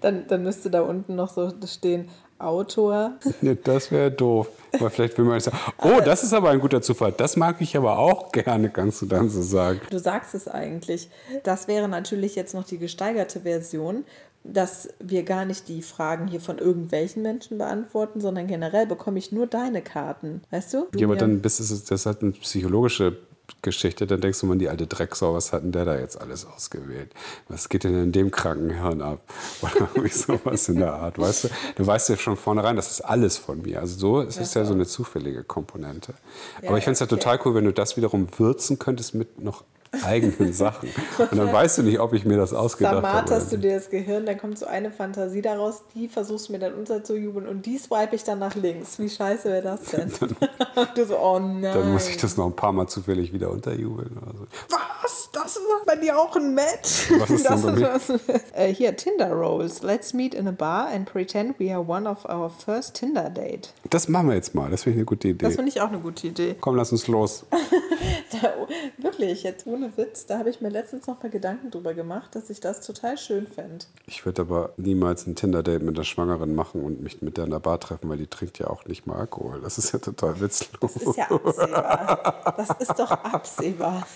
Dann, 0.00 0.26
dann 0.26 0.42
müsste 0.42 0.68
da 0.68 0.82
unten 0.82 1.14
noch 1.14 1.32
so 1.32 1.52
stehen, 1.66 2.08
Autor. 2.42 3.12
Nee, 3.40 3.56
das 3.62 3.90
wäre 3.90 4.10
doof. 4.10 4.48
Weil 4.78 4.90
vielleicht 4.90 5.18
will 5.18 5.24
man 5.24 5.40
sagen, 5.40 5.58
oh, 5.78 6.00
das 6.04 6.22
ist 6.22 6.32
aber 6.32 6.50
ein 6.50 6.60
guter 6.60 6.80
Zufall. 6.80 7.12
Das 7.12 7.36
mag 7.36 7.60
ich 7.60 7.76
aber 7.76 7.98
auch 7.98 8.32
gerne, 8.32 8.70
kannst 8.70 9.02
du 9.02 9.06
dann 9.06 9.28
so 9.28 9.42
sagen. 9.42 9.80
Du 9.90 9.98
sagst 9.98 10.34
es 10.34 10.48
eigentlich. 10.48 11.08
Das 11.42 11.68
wäre 11.68 11.88
natürlich 11.88 12.36
jetzt 12.36 12.54
noch 12.54 12.64
die 12.64 12.78
gesteigerte 12.78 13.40
Version, 13.40 14.04
dass 14.44 14.88
wir 14.98 15.22
gar 15.22 15.44
nicht 15.44 15.68
die 15.68 15.82
Fragen 15.82 16.26
hier 16.26 16.40
von 16.40 16.58
irgendwelchen 16.58 17.22
Menschen 17.22 17.58
beantworten, 17.58 18.20
sondern 18.20 18.46
generell 18.46 18.86
bekomme 18.86 19.18
ich 19.18 19.30
nur 19.32 19.46
deine 19.46 19.82
Karten. 19.82 20.42
Weißt 20.50 20.74
du? 20.74 20.86
du 20.90 20.98
ja, 20.98 21.06
aber 21.06 21.16
dann 21.16 21.40
bist 21.40 21.60
es, 21.60 21.84
das 21.84 22.06
hat 22.06 22.22
eine 22.22 22.32
psychologische 22.32 23.16
Geschichte, 23.60 24.06
dann 24.06 24.20
denkst 24.20 24.40
du 24.40 24.46
mal, 24.46 24.58
die 24.58 24.68
alte 24.68 24.86
Drecksau, 24.86 25.34
was 25.34 25.52
hat 25.52 25.62
denn 25.62 25.72
der 25.72 25.84
da 25.84 25.98
jetzt 25.98 26.20
alles 26.20 26.46
ausgewählt? 26.46 27.12
Was 27.48 27.68
geht 27.68 27.84
denn 27.84 27.94
in 28.02 28.12
dem 28.12 28.30
Krankenhirn 28.30 29.02
ab? 29.02 29.20
Oder 29.62 29.88
irgendwie 29.94 30.08
sowas 30.08 30.68
in 30.68 30.76
der 30.76 30.94
Art, 30.94 31.18
weißt 31.18 31.44
du? 31.44 31.48
Du 31.76 31.86
weißt 31.86 32.08
ja 32.08 32.16
schon 32.16 32.36
vornherein, 32.36 32.76
das 32.76 32.90
ist 32.90 33.02
alles 33.02 33.36
von 33.36 33.62
mir. 33.62 33.80
Also 33.80 33.98
so, 33.98 34.20
es 34.22 34.36
ist 34.36 34.54
ja 34.54 34.64
so 34.64 34.74
eine 34.74 34.86
zufällige 34.86 35.44
Komponente. 35.44 36.14
Ja, 36.60 36.68
Aber 36.68 36.78
ich 36.78 36.84
finde 36.84 36.94
es 36.94 37.00
ja 37.00 37.06
okay. 37.06 37.16
total 37.16 37.40
cool, 37.44 37.54
wenn 37.54 37.64
du 37.64 37.72
das 37.72 37.96
wiederum 37.96 38.28
würzen 38.38 38.78
könntest 38.78 39.14
mit 39.14 39.40
noch 39.40 39.64
eigenen 40.04 40.52
Sachen. 40.52 40.88
Und 41.18 41.36
dann 41.36 41.52
weißt 41.52 41.78
du 41.78 41.82
nicht, 41.82 42.00
ob 42.00 42.12
ich 42.12 42.24
mir 42.24 42.36
das 42.36 42.52
ausgedacht 42.52 42.96
habe. 42.96 43.06
Samat 43.06 43.30
hast 43.30 43.52
du 43.52 43.58
dir 43.58 43.74
das 43.74 43.90
Gehirn, 43.90 44.26
dann 44.26 44.38
kommt 44.38 44.58
so 44.58 44.66
eine 44.66 44.90
Fantasie 44.90 45.42
daraus, 45.42 45.82
die 45.94 46.08
versuchst 46.08 46.48
du 46.48 46.52
mir 46.52 46.58
dann 46.58 46.74
unterzujubeln 46.74 47.46
und 47.46 47.66
die 47.66 47.78
swipe 47.78 48.14
ich 48.14 48.24
dann 48.24 48.38
nach 48.38 48.54
links. 48.54 48.98
Wie 48.98 49.08
scheiße 49.08 49.50
wäre 49.50 49.62
das 49.62 49.82
denn? 49.82 50.10
du 50.94 51.04
so, 51.04 51.18
oh 51.18 51.38
nein. 51.38 51.62
Dann 51.62 51.92
muss 51.92 52.08
ich 52.08 52.16
das 52.16 52.36
noch 52.36 52.46
ein 52.46 52.56
paar 52.56 52.72
Mal 52.72 52.86
zufällig 52.86 53.32
wieder 53.32 53.50
unterjubeln. 53.50 54.16
Oder 54.22 54.38
so. 54.38 54.46
Was? 54.70 55.30
Das 55.32 55.56
war 55.56 55.84
bei 55.86 55.96
dir 55.96 56.18
auch 56.18 56.36
ein 56.36 56.54
Match? 56.54 57.10
Was 57.18 57.30
ist 57.30 57.48
das 57.48 57.62
denn 57.62 57.74
bei 57.74 57.80
mir? 57.80 58.40
äh, 58.52 58.72
hier, 58.72 58.96
Tinder 58.96 59.32
Rolls. 59.32 59.82
Let's 59.82 60.12
meet 60.12 60.34
in 60.34 60.46
a 60.46 60.52
bar 60.52 60.88
and 60.88 61.10
pretend 61.10 61.58
we 61.58 61.72
are 61.72 61.86
one 61.86 62.08
of 62.08 62.24
our 62.26 62.50
first 62.50 62.94
Tinder 62.94 63.30
date. 63.30 63.72
Das 63.90 64.08
machen 64.08 64.28
wir 64.28 64.34
jetzt 64.34 64.54
mal. 64.54 64.70
Das 64.70 64.82
finde 64.82 64.96
ich 64.96 64.98
eine 65.00 65.04
gute 65.06 65.28
Idee. 65.28 65.44
Das 65.44 65.56
finde 65.56 65.70
ich 65.70 65.80
auch 65.80 65.88
eine 65.88 65.98
gute 65.98 66.26
Idee. 66.26 66.54
Komm, 66.60 66.76
lass 66.76 66.92
uns 66.92 67.08
los. 67.08 67.44
da, 68.42 68.52
wirklich, 68.98 69.42
jetzt 69.42 69.66
ohne 69.66 69.81
ohne 69.82 69.96
Witz, 69.96 70.26
da 70.26 70.38
habe 70.38 70.50
ich 70.50 70.60
mir 70.60 70.68
letztens 70.68 71.06
noch 71.06 71.22
mal 71.22 71.30
Gedanken 71.30 71.70
drüber 71.70 71.94
gemacht, 71.94 72.34
dass 72.34 72.50
ich 72.50 72.60
das 72.60 72.80
total 72.80 73.18
schön 73.18 73.46
fände. 73.46 73.84
Ich 74.06 74.24
würde 74.24 74.42
aber 74.42 74.70
niemals 74.76 75.26
ein 75.26 75.34
Tinder-Date 75.34 75.82
mit 75.82 75.98
der 75.98 76.04
Schwangeren 76.04 76.54
machen 76.54 76.82
und 76.82 77.02
mich 77.02 77.22
mit 77.22 77.36
der 77.36 77.44
in 77.44 77.50
der 77.50 77.58
Bar 77.58 77.80
treffen, 77.80 78.08
weil 78.08 78.18
die 78.18 78.26
trinkt 78.26 78.58
ja 78.58 78.68
auch 78.68 78.84
nicht 78.86 79.06
mal 79.06 79.16
Alkohol. 79.16 79.60
Das 79.60 79.78
ist 79.78 79.92
ja 79.92 79.98
total 79.98 80.40
witzlos. 80.40 80.94
Das 80.94 80.96
ist 80.96 81.16
ja 81.16 81.30
absehbar. 81.30 82.54
Das 82.56 82.70
ist 82.80 82.98
doch 82.98 83.10
absehbar. 83.10 84.06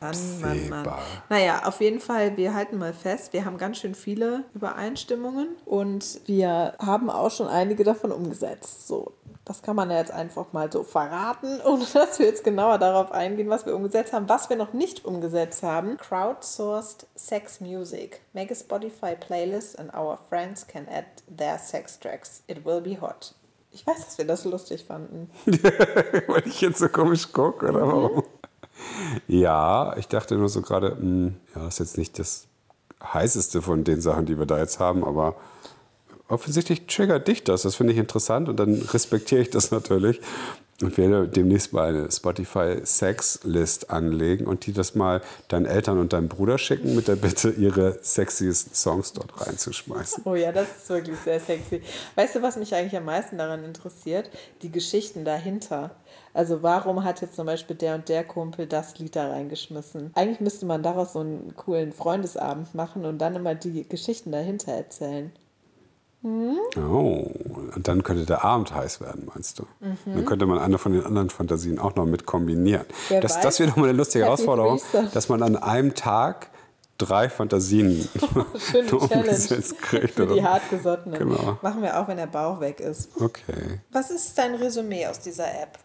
Mann, 0.00 0.40
Mann, 0.40 0.68
Mann. 0.68 0.88
Naja, 1.28 1.62
auf 1.64 1.80
jeden 1.80 2.00
Fall, 2.00 2.36
wir 2.36 2.54
halten 2.54 2.78
mal 2.78 2.92
fest, 2.92 3.32
wir 3.32 3.44
haben 3.44 3.58
ganz 3.58 3.78
schön 3.78 3.94
viele 3.94 4.44
Übereinstimmungen 4.54 5.48
und 5.64 6.20
wir 6.26 6.74
haben 6.78 7.10
auch 7.10 7.30
schon 7.30 7.48
einige 7.48 7.84
davon 7.84 8.12
umgesetzt. 8.12 8.86
So, 8.86 9.12
das 9.44 9.62
kann 9.62 9.76
man 9.76 9.90
ja 9.90 9.96
jetzt 9.96 10.12
einfach 10.12 10.52
mal 10.52 10.70
so 10.70 10.82
verraten, 10.82 11.60
ohne 11.64 11.84
dass 11.92 12.18
wir 12.18 12.26
jetzt 12.26 12.44
genauer 12.44 12.78
darauf 12.78 13.12
eingehen, 13.12 13.48
was 13.48 13.66
wir 13.66 13.74
umgesetzt 13.74 14.12
haben. 14.12 14.28
Was 14.28 14.48
wir 14.50 14.56
noch 14.56 14.72
nicht 14.72 15.04
umgesetzt 15.04 15.62
haben, 15.62 15.96
crowdsourced 15.96 17.06
sex 17.16 17.60
music. 17.60 18.20
Make 18.34 18.52
a 18.52 18.56
Spotify 18.56 19.16
playlist 19.16 19.78
and 19.78 19.92
our 19.94 20.18
friends 20.28 20.66
can 20.66 20.86
add 20.88 21.06
their 21.34 21.58
sex 21.58 21.98
tracks. 21.98 22.42
It 22.46 22.64
will 22.64 22.80
be 22.80 23.00
hot. 23.00 23.34
Ich 23.72 23.86
weiß, 23.86 24.04
dass 24.04 24.18
wir 24.18 24.26
das 24.26 24.44
lustig 24.44 24.84
fanden. 24.84 25.30
Weil 25.46 26.46
ich 26.46 26.60
jetzt 26.60 26.78
so 26.78 26.88
komisch 26.88 27.32
gucke, 27.32 27.68
oder 27.68 27.86
warum? 27.86 28.22
Ja, 29.26 29.96
ich 29.96 30.08
dachte 30.08 30.36
nur 30.36 30.48
so 30.48 30.62
gerade, 30.62 30.96
hm, 30.96 31.36
ja, 31.54 31.64
das 31.64 31.74
ist 31.74 31.78
jetzt 31.80 31.98
nicht 31.98 32.18
das 32.18 32.46
heißeste 33.02 33.62
von 33.62 33.84
den 33.84 34.00
Sachen, 34.00 34.26
die 34.26 34.38
wir 34.38 34.46
da 34.46 34.58
jetzt 34.58 34.80
haben, 34.80 35.04
aber 35.04 35.36
offensichtlich 36.28 36.86
triggert 36.86 37.28
dich 37.28 37.44
das. 37.44 37.62
Das 37.62 37.74
finde 37.74 37.92
ich 37.92 37.98
interessant 37.98 38.48
und 38.48 38.56
dann 38.56 38.74
respektiere 38.74 39.40
ich 39.40 39.50
das 39.50 39.70
natürlich 39.72 40.20
und 40.80 40.96
werde 40.96 41.26
demnächst 41.26 41.72
mal 41.72 41.88
eine 41.88 42.10
Spotify 42.10 42.76
Sex 42.84 43.40
List 43.42 43.90
anlegen 43.90 44.46
und 44.46 44.66
die 44.66 44.72
das 44.72 44.94
mal 44.94 45.22
deinen 45.48 45.66
Eltern 45.66 45.98
und 45.98 46.12
deinem 46.12 46.28
Bruder 46.28 46.56
schicken 46.56 46.94
mit 46.94 47.08
der 47.08 47.16
Bitte, 47.16 47.50
ihre 47.50 47.98
sexiesten 48.02 48.74
Songs 48.74 49.12
dort 49.12 49.44
reinzuschmeißen. 49.44 50.22
Oh 50.24 50.36
ja, 50.36 50.52
das 50.52 50.68
ist 50.68 50.88
wirklich 50.88 51.18
sehr 51.18 51.40
sexy. 51.40 51.82
Weißt 52.14 52.36
du, 52.36 52.42
was 52.42 52.56
mich 52.56 52.74
eigentlich 52.74 52.96
am 52.96 53.06
meisten 53.06 53.38
daran 53.38 53.64
interessiert? 53.64 54.30
Die 54.62 54.70
Geschichten 54.70 55.24
dahinter. 55.24 55.96
Also 56.34 56.62
warum 56.62 57.04
hat 57.04 57.20
jetzt 57.20 57.36
zum 57.36 57.46
Beispiel 57.46 57.76
der 57.76 57.94
und 57.94 58.08
der 58.08 58.24
Kumpel 58.24 58.66
das 58.66 58.98
Lied 58.98 59.16
da 59.16 59.28
reingeschmissen? 59.30 60.12
Eigentlich 60.14 60.40
müsste 60.40 60.66
man 60.66 60.82
daraus 60.82 61.12
so 61.14 61.20
einen 61.20 61.54
coolen 61.56 61.92
Freundesabend 61.92 62.74
machen 62.74 63.04
und 63.04 63.18
dann 63.18 63.36
immer 63.36 63.54
die 63.54 63.88
Geschichten 63.88 64.32
dahinter 64.32 64.72
erzählen. 64.72 65.32
Hm? 66.22 66.56
Oh, 66.76 67.30
und 67.74 67.86
dann 67.86 68.02
könnte 68.02 68.26
der 68.26 68.44
Abend 68.44 68.74
heiß 68.74 69.00
werden, 69.00 69.30
meinst 69.32 69.60
du? 69.60 69.62
Mhm. 69.80 69.96
Dann 70.04 70.24
könnte 70.24 70.46
man 70.46 70.58
eine 70.58 70.76
von 70.78 70.92
den 70.92 71.04
anderen 71.04 71.30
Fantasien 71.30 71.78
auch 71.78 71.94
noch 71.94 72.06
mit 72.06 72.26
kombinieren. 72.26 72.86
Wer 73.08 73.20
das, 73.20 73.40
das 73.40 73.60
wäre 73.60 73.70
doch 73.70 73.76
mal 73.76 73.88
eine 73.88 73.96
lustige 73.96 74.24
Happy 74.24 74.26
Herausforderung, 74.26 74.78
Priester. 74.78 75.04
dass 75.14 75.28
man 75.28 75.42
an 75.44 75.56
einem 75.56 75.94
Tag 75.94 76.50
drei 76.98 77.28
Fantasien 77.28 78.08
umgesetzt 78.90 79.78
kriegt. 79.82 80.14
Für 80.14 80.26
die 80.26 80.42
hartgesottenen. 80.42 81.18
Genau. 81.20 81.58
Machen 81.62 81.82
wir 81.82 81.98
auch, 82.00 82.08
wenn 82.08 82.16
der 82.16 82.26
Bauch 82.26 82.60
weg 82.60 82.80
ist. 82.80 83.10
Okay. 83.20 83.80
Was 83.92 84.10
ist 84.10 84.36
dein 84.36 84.56
Resümee 84.56 85.06
aus 85.06 85.20
dieser 85.20 85.46
App? 85.46 85.78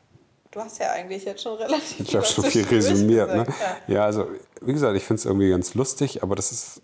Du 0.54 0.60
hast 0.60 0.78
ja 0.78 0.92
eigentlich 0.92 1.26
jetzt 1.26 1.42
schon 1.42 1.58
relativ 1.58 2.00
Ich 2.00 2.16
habe 2.16 2.26
schon 2.26 2.44
viel 2.44 2.64
resümiert. 2.66 3.30
Ne? 3.30 3.46
Ja. 3.88 3.96
ja. 3.96 4.06
also 4.06 4.28
wie 4.62 4.74
gesagt, 4.74 4.96
ich 4.96 5.04
finde 5.04 5.20
es 5.20 5.26
irgendwie 5.26 5.50
ganz 5.50 5.74
lustig, 5.74 6.22
aber 6.22 6.36
das 6.36 6.52
ist, 6.52 6.82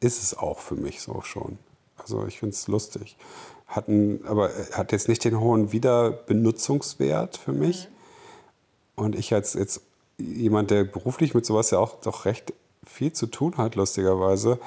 ist 0.00 0.20
es 0.20 0.36
auch 0.36 0.58
für 0.58 0.74
mich 0.74 1.00
so 1.00 1.22
schon. 1.22 1.58
Also 1.96 2.26
ich 2.26 2.40
finde 2.40 2.54
es 2.54 2.66
lustig. 2.66 3.16
Hat 3.68 3.86
ein, 3.86 4.24
aber 4.26 4.50
hat 4.72 4.90
jetzt 4.90 5.08
nicht 5.08 5.24
den 5.24 5.38
hohen 5.38 5.70
Wiederbenutzungswert 5.70 7.36
für 7.36 7.52
mich. 7.52 7.88
Mhm. 7.88 9.04
Und 9.04 9.14
ich 9.14 9.32
als 9.32 9.54
jetzt 9.54 9.80
jemand, 10.16 10.72
der 10.72 10.82
beruflich 10.82 11.34
mit 11.34 11.46
sowas 11.46 11.70
ja 11.70 11.78
auch 11.78 12.00
doch 12.00 12.24
recht 12.24 12.52
viel 12.84 13.12
zu 13.12 13.26
tun 13.26 13.58
hat, 13.58 13.76
lustigerweise, 13.76 14.58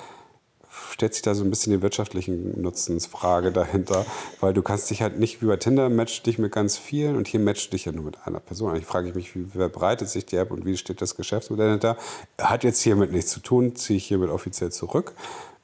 stellt 0.92 1.14
sich 1.14 1.22
da 1.22 1.36
so 1.36 1.44
ein 1.44 1.50
bisschen 1.50 1.74
die 1.74 1.82
wirtschaftlichen 1.82 2.62
Nutzensfrage 2.62 3.52
dahinter, 3.52 4.06
weil 4.40 4.54
du 4.54 4.62
kannst 4.62 4.90
dich 4.90 5.02
halt 5.02 5.20
nicht 5.20 5.42
wie 5.42 5.48
bei 5.48 5.58
Tinder 5.58 5.90
match 5.90 6.24
dich 6.24 6.40
mit 6.40 6.52
ganz 6.52 6.78
vielen 6.78 7.16
und 7.16 7.28
hier 7.28 7.40
match 7.40 7.70
dich 7.70 7.86
ja 7.86 7.92
nur 7.92 8.06
mit 8.06 8.18
einer 8.26 8.40
Person. 8.40 8.76
Ich 8.76 8.86
frage 8.86 9.14
mich, 9.14 9.36
wie 9.36 9.46
verbreitet 9.46 10.10
sich 10.10 10.26
die 10.26 10.38
App 10.38 10.52
und 10.52 10.66
wie 10.66 10.78
steht 10.78 11.02
das 11.02 11.16
Geschäftsmodell 11.16 11.68
dahinter? 11.68 11.98
Hat 12.40 12.64
jetzt 12.64 12.82
hiermit 12.82 13.12
nichts 13.12 13.32
zu 13.32 13.40
tun, 13.40 13.76
ziehe 13.76 13.98
ich 13.98 14.06
hiermit 14.06 14.30
offiziell 14.30 14.72
zurück. 14.72 15.14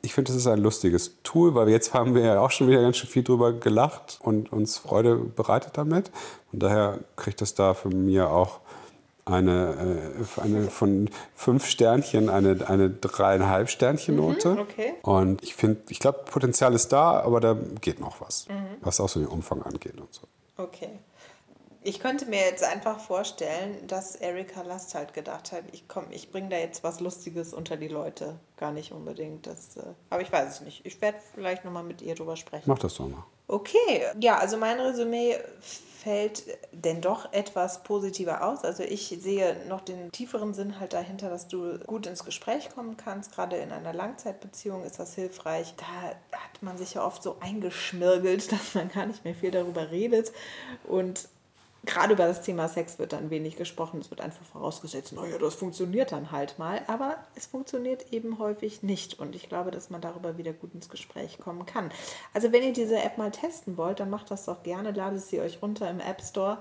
Ich 0.02 0.14
finde, 0.14 0.32
das 0.32 0.38
ist 0.38 0.48
ein 0.48 0.60
lustiges 0.60 1.16
Tool, 1.24 1.56
weil 1.56 1.70
jetzt 1.70 1.94
haben 1.94 2.14
wir 2.14 2.22
ja 2.24 2.40
auch 2.40 2.52
schon 2.52 2.68
wieder 2.68 2.82
ganz 2.82 2.98
schön 2.98 3.10
viel 3.10 3.24
drüber 3.24 3.54
gelacht 3.54 4.20
und 4.22 4.52
uns 4.54 4.78
Freude 4.78 5.16
bereitet 5.16 5.72
damit. 5.74 6.12
Und 6.54 6.62
daher 6.62 7.00
kriegt 7.16 7.42
das 7.42 7.56
da 7.56 7.74
für 7.74 7.90
mich 7.90 8.22
auch 8.22 8.60
eine, 9.28 10.16
äh, 10.38 10.42
eine 10.42 10.70
von 10.70 11.10
fünf 11.36 11.66
Sternchen 11.66 12.30
eine, 12.30 12.68
eine 12.68 12.90
dreieinhalb 12.90 13.70
Sternchen 13.70 14.16
Note. 14.16 14.50
Mhm, 14.50 14.60
okay. 14.60 14.94
Und 15.04 15.44
ich 15.44 15.56
finde, 15.56 15.82
ich 15.90 16.00
glaube, 16.00 16.20
Potenzial 16.26 16.74
ist 16.74 16.92
da, 16.92 17.20
aber 17.22 17.40
da 17.40 17.58
geht 17.82 18.00
noch 18.00 18.22
was, 18.22 18.48
mhm. 18.48 18.78
was 18.82 19.00
auch 19.00 19.10
so 19.10 19.20
den 19.20 19.30
Umfang 19.30 19.62
angeht 19.64 20.00
und 20.00 20.14
so. 20.14 20.22
Okay. 20.58 21.00
Ich 21.84 22.02
könnte 22.02 22.26
mir 22.26 22.42
jetzt 22.42 22.64
einfach 22.64 23.00
vorstellen, 23.00 23.88
dass 23.88 24.16
Erika 24.16 24.62
Last 24.62 24.94
halt 24.94 25.14
gedacht 25.14 25.54
hat, 25.54 25.64
ich 25.72 25.88
komm, 25.88 26.06
ich 26.10 26.32
bringe 26.32 26.50
da 26.50 26.58
jetzt 26.58 26.84
was 26.84 27.00
Lustiges 27.00 27.54
unter 27.54 27.78
die 27.78 27.88
Leute. 27.88 28.36
Gar 28.58 28.74
nicht 28.74 28.92
unbedingt. 28.92 29.48
Das, 29.48 29.78
äh, 29.78 29.84
aber 30.10 30.22
ich 30.22 30.32
weiß 30.32 30.50
es 30.50 30.62
nicht. 30.62 30.86
Ich 30.86 31.02
werde 31.02 31.20
vielleicht 31.34 31.64
nochmal 31.64 31.84
mit 31.84 32.02
ihr 32.02 32.16
drüber 32.16 32.36
sprechen. 32.36 32.66
Mach 32.66 32.80
das 32.80 32.96
doch 32.96 33.08
mal. 33.08 33.24
Okay, 33.48 34.04
ja, 34.20 34.38
also 34.38 34.58
mein 34.58 34.80
Resümee 34.80 35.38
fällt 36.08 36.44
denn 36.72 37.02
doch 37.02 37.34
etwas 37.34 37.84
positiver 37.84 38.46
aus. 38.46 38.64
Also 38.64 38.84
ich 38.84 39.08
sehe 39.20 39.58
noch 39.68 39.82
den 39.82 40.12
tieferen 40.12 40.54
Sinn 40.54 40.80
halt 40.80 40.94
dahinter, 40.94 41.30
dass 41.30 41.48
du 41.48 41.80
gut 41.80 42.08
ins 42.08 42.24
Gespräch 42.24 42.70
kommen 42.70 42.98
kannst. 42.98 43.34
Gerade 43.34 43.58
in 43.58 43.72
einer 43.72 43.94
Langzeitbeziehung 43.94 44.84
ist 44.84 45.00
das 45.00 45.16
hilfreich. 45.16 45.74
Da 45.78 45.86
hat 46.38 46.62
man 46.62 46.78
sich 46.78 46.94
ja 46.94 47.06
oft 47.06 47.24
so 47.24 47.38
eingeschmirgelt, 47.40 48.52
dass 48.52 48.76
man 48.76 48.90
gar 48.90 49.06
nicht 49.06 49.26
mehr 49.26 49.36
viel 49.36 49.52
darüber 49.52 49.92
redet. 49.92 50.32
Und 50.86 51.28
gerade 51.86 52.14
über 52.14 52.26
das 52.26 52.42
Thema 52.42 52.68
Sex 52.68 53.00
wird 53.00 53.14
dann 53.14 53.30
wenig 53.30 53.56
gesprochen. 53.56 54.00
Es 54.00 54.10
wird 54.10 54.22
einfach 54.22 54.46
vorausgesetzt, 54.46 55.14
naja, 55.14 55.38
das 55.38 55.56
funktioniert 55.56 56.12
dann 56.12 56.32
halt 56.32 56.60
mal. 56.60 56.82
Aber 56.88 57.16
es 57.36 57.46
funktioniert 57.46 58.12
eben 58.12 58.40
häufig 58.40 58.84
nicht. 58.84 59.20
Und 59.20 59.36
ich 59.36 59.50
glaube, 59.50 59.72
dass 59.72 59.90
man 59.90 60.02
darüber 60.02 60.38
wieder 60.38 60.54
gut 60.54 60.74
ins 60.74 60.90
Gespräch 60.90 61.40
kommen 61.40 61.66
kann. 61.66 61.92
Also 62.34 62.52
wenn 62.52 62.64
ihr 62.64 62.74
diese 62.74 63.02
App 63.02 63.18
mal 63.18 63.32
testen 63.32 63.78
wollt, 63.78 64.00
dann 64.00 64.10
macht 64.10 64.32
das 64.32 64.46
doch 64.46 64.64
gerne. 64.64 64.92
Ladet 64.92 65.22
sie 65.22 65.40
euch 65.40 65.62
runter 65.62 65.90
im 65.90 66.00
App 66.00 66.22
Store 66.22 66.60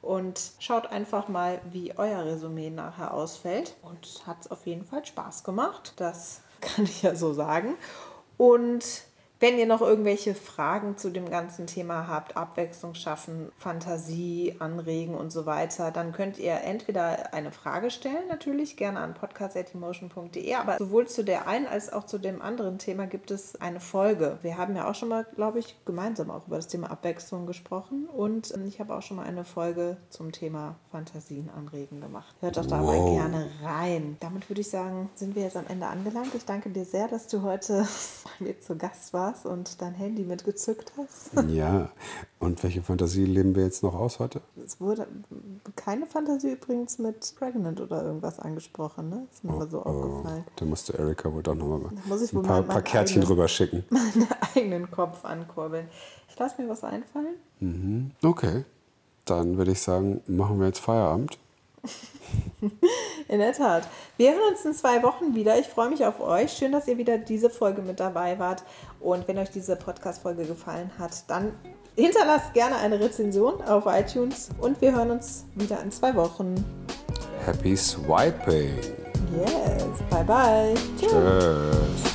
und 0.00 0.52
schaut 0.58 0.86
einfach 0.86 1.28
mal, 1.28 1.60
wie 1.70 1.96
euer 1.96 2.24
Resümee 2.24 2.70
nachher 2.70 3.14
ausfällt. 3.14 3.76
Und 3.82 4.26
hat 4.26 4.40
es 4.40 4.50
auf 4.50 4.66
jeden 4.66 4.84
Fall 4.84 5.04
Spaß 5.04 5.44
gemacht. 5.44 5.94
Das 5.96 6.40
kann 6.60 6.84
ich 6.84 7.02
ja 7.02 7.14
so 7.14 7.32
sagen. 7.32 7.76
Und 8.36 9.04
wenn 9.42 9.58
ihr 9.58 9.66
noch 9.66 9.80
irgendwelche 9.80 10.36
Fragen 10.36 10.96
zu 10.96 11.10
dem 11.10 11.28
ganzen 11.28 11.66
Thema 11.66 12.06
habt, 12.06 12.36
Abwechslung 12.36 12.94
schaffen, 12.94 13.50
Fantasie 13.56 14.54
anregen 14.60 15.16
und 15.16 15.32
so 15.32 15.46
weiter, 15.46 15.90
dann 15.90 16.12
könnt 16.12 16.38
ihr 16.38 16.60
entweder 16.60 17.34
eine 17.34 17.50
Frage 17.50 17.90
stellen, 17.90 18.28
natürlich 18.28 18.76
gerne 18.76 19.00
an 19.00 19.14
podcast.emotion.de, 19.14 20.54
aber 20.54 20.78
sowohl 20.78 21.08
zu 21.08 21.24
der 21.24 21.48
einen 21.48 21.66
als 21.66 21.92
auch 21.92 22.06
zu 22.06 22.18
dem 22.18 22.40
anderen 22.40 22.78
Thema 22.78 23.08
gibt 23.08 23.32
es 23.32 23.60
eine 23.60 23.80
Folge. 23.80 24.38
Wir 24.42 24.58
haben 24.58 24.76
ja 24.76 24.88
auch 24.88 24.94
schon 24.94 25.08
mal, 25.08 25.26
glaube 25.34 25.58
ich, 25.58 25.74
gemeinsam 25.84 26.30
auch 26.30 26.46
über 26.46 26.56
das 26.56 26.68
Thema 26.68 26.92
Abwechslung 26.92 27.44
gesprochen 27.46 28.06
und 28.06 28.54
ich 28.64 28.78
habe 28.78 28.94
auch 28.94 29.02
schon 29.02 29.16
mal 29.16 29.26
eine 29.26 29.42
Folge 29.42 29.96
zum 30.08 30.30
Thema 30.30 30.76
Fantasien 30.92 31.50
anregen 31.50 32.00
gemacht. 32.00 32.32
Hört 32.38 32.58
doch 32.58 32.66
da 32.66 32.80
wow. 32.80 32.86
mal 32.86 33.10
gerne 33.10 33.50
rein. 33.64 34.18
Damit 34.20 34.48
würde 34.48 34.60
ich 34.60 34.70
sagen, 34.70 35.10
sind 35.16 35.34
wir 35.34 35.42
jetzt 35.42 35.56
am 35.56 35.66
Ende 35.68 35.88
angelangt. 35.88 36.32
Ich 36.36 36.44
danke 36.44 36.70
dir 36.70 36.84
sehr, 36.84 37.08
dass 37.08 37.26
du 37.26 37.42
heute 37.42 37.88
bei 38.38 38.44
mir 38.44 38.60
zu 38.60 38.76
Gast 38.78 39.12
warst 39.12 39.31
warst 39.32 39.46
und 39.46 39.80
dein 39.80 39.94
Handy 39.94 40.24
mitgezückt 40.24 40.92
hast. 40.96 41.30
Ja, 41.52 41.90
und 42.38 42.62
welche 42.62 42.82
Fantasie 42.82 43.24
leben 43.24 43.54
wir 43.54 43.64
jetzt 43.64 43.82
noch 43.82 43.94
aus 43.94 44.18
heute? 44.18 44.40
Es 44.64 44.80
wurde 44.80 45.06
keine 45.76 46.06
Fantasie 46.06 46.52
übrigens 46.52 46.98
mit 46.98 47.34
Pregnant 47.38 47.80
oder 47.80 48.02
irgendwas 48.02 48.38
angesprochen, 48.38 49.08
ne? 49.08 49.26
Ist 49.30 49.44
mir 49.44 49.54
oh, 49.54 49.66
so 49.68 49.78
oh, 49.78 49.88
aufgefallen. 49.88 50.44
Da 50.56 50.64
musste 50.64 50.94
Erika 50.94 51.32
wohl 51.32 51.42
doch 51.42 51.54
nochmal 51.54 51.80
ein 51.90 52.42
paar, 52.42 52.62
paar 52.62 52.82
Kärtchen 52.82 53.22
drüber 53.22 53.48
schicken. 53.48 53.84
Meinen 53.90 54.28
eigenen 54.54 54.90
Kopf 54.90 55.24
ankurbeln. 55.24 55.88
Ich 56.28 56.38
lasse 56.38 56.62
mir 56.62 56.68
was 56.68 56.84
einfallen. 56.84 57.34
Mhm. 57.60 58.12
Okay, 58.22 58.64
dann 59.24 59.58
würde 59.58 59.72
ich 59.72 59.82
sagen, 59.82 60.22
machen 60.26 60.58
wir 60.58 60.66
jetzt 60.66 60.80
Feierabend. 60.80 61.38
In 63.28 63.38
der 63.38 63.52
Tat. 63.52 63.88
Wir 64.16 64.32
hören 64.32 64.52
uns 64.52 64.64
in 64.64 64.74
zwei 64.74 65.02
Wochen 65.02 65.34
wieder. 65.34 65.58
Ich 65.58 65.66
freue 65.66 65.90
mich 65.90 66.04
auf 66.04 66.20
euch. 66.20 66.52
Schön, 66.52 66.72
dass 66.72 66.86
ihr 66.86 66.98
wieder 66.98 67.18
diese 67.18 67.50
Folge 67.50 67.82
mit 67.82 67.98
dabei 67.98 68.38
wart. 68.38 68.62
Und 69.00 69.26
wenn 69.26 69.38
euch 69.38 69.50
diese 69.50 69.76
Podcast-Folge 69.76 70.44
gefallen 70.44 70.90
hat, 70.98 71.28
dann 71.28 71.52
hinterlasst 71.96 72.54
gerne 72.54 72.76
eine 72.76 73.00
Rezension 73.00 73.60
auf 73.62 73.84
iTunes. 73.86 74.50
Und 74.60 74.80
wir 74.80 74.94
hören 74.94 75.10
uns 75.10 75.44
wieder 75.54 75.82
in 75.82 75.90
zwei 75.90 76.14
Wochen. 76.14 76.54
Happy 77.44 77.76
Swiping. 77.76 78.78
Yes. 79.36 79.84
Bye 80.10 80.24
bye. 80.24 80.74
Tschüss. 80.98 81.10
Tschüss. 81.10 82.11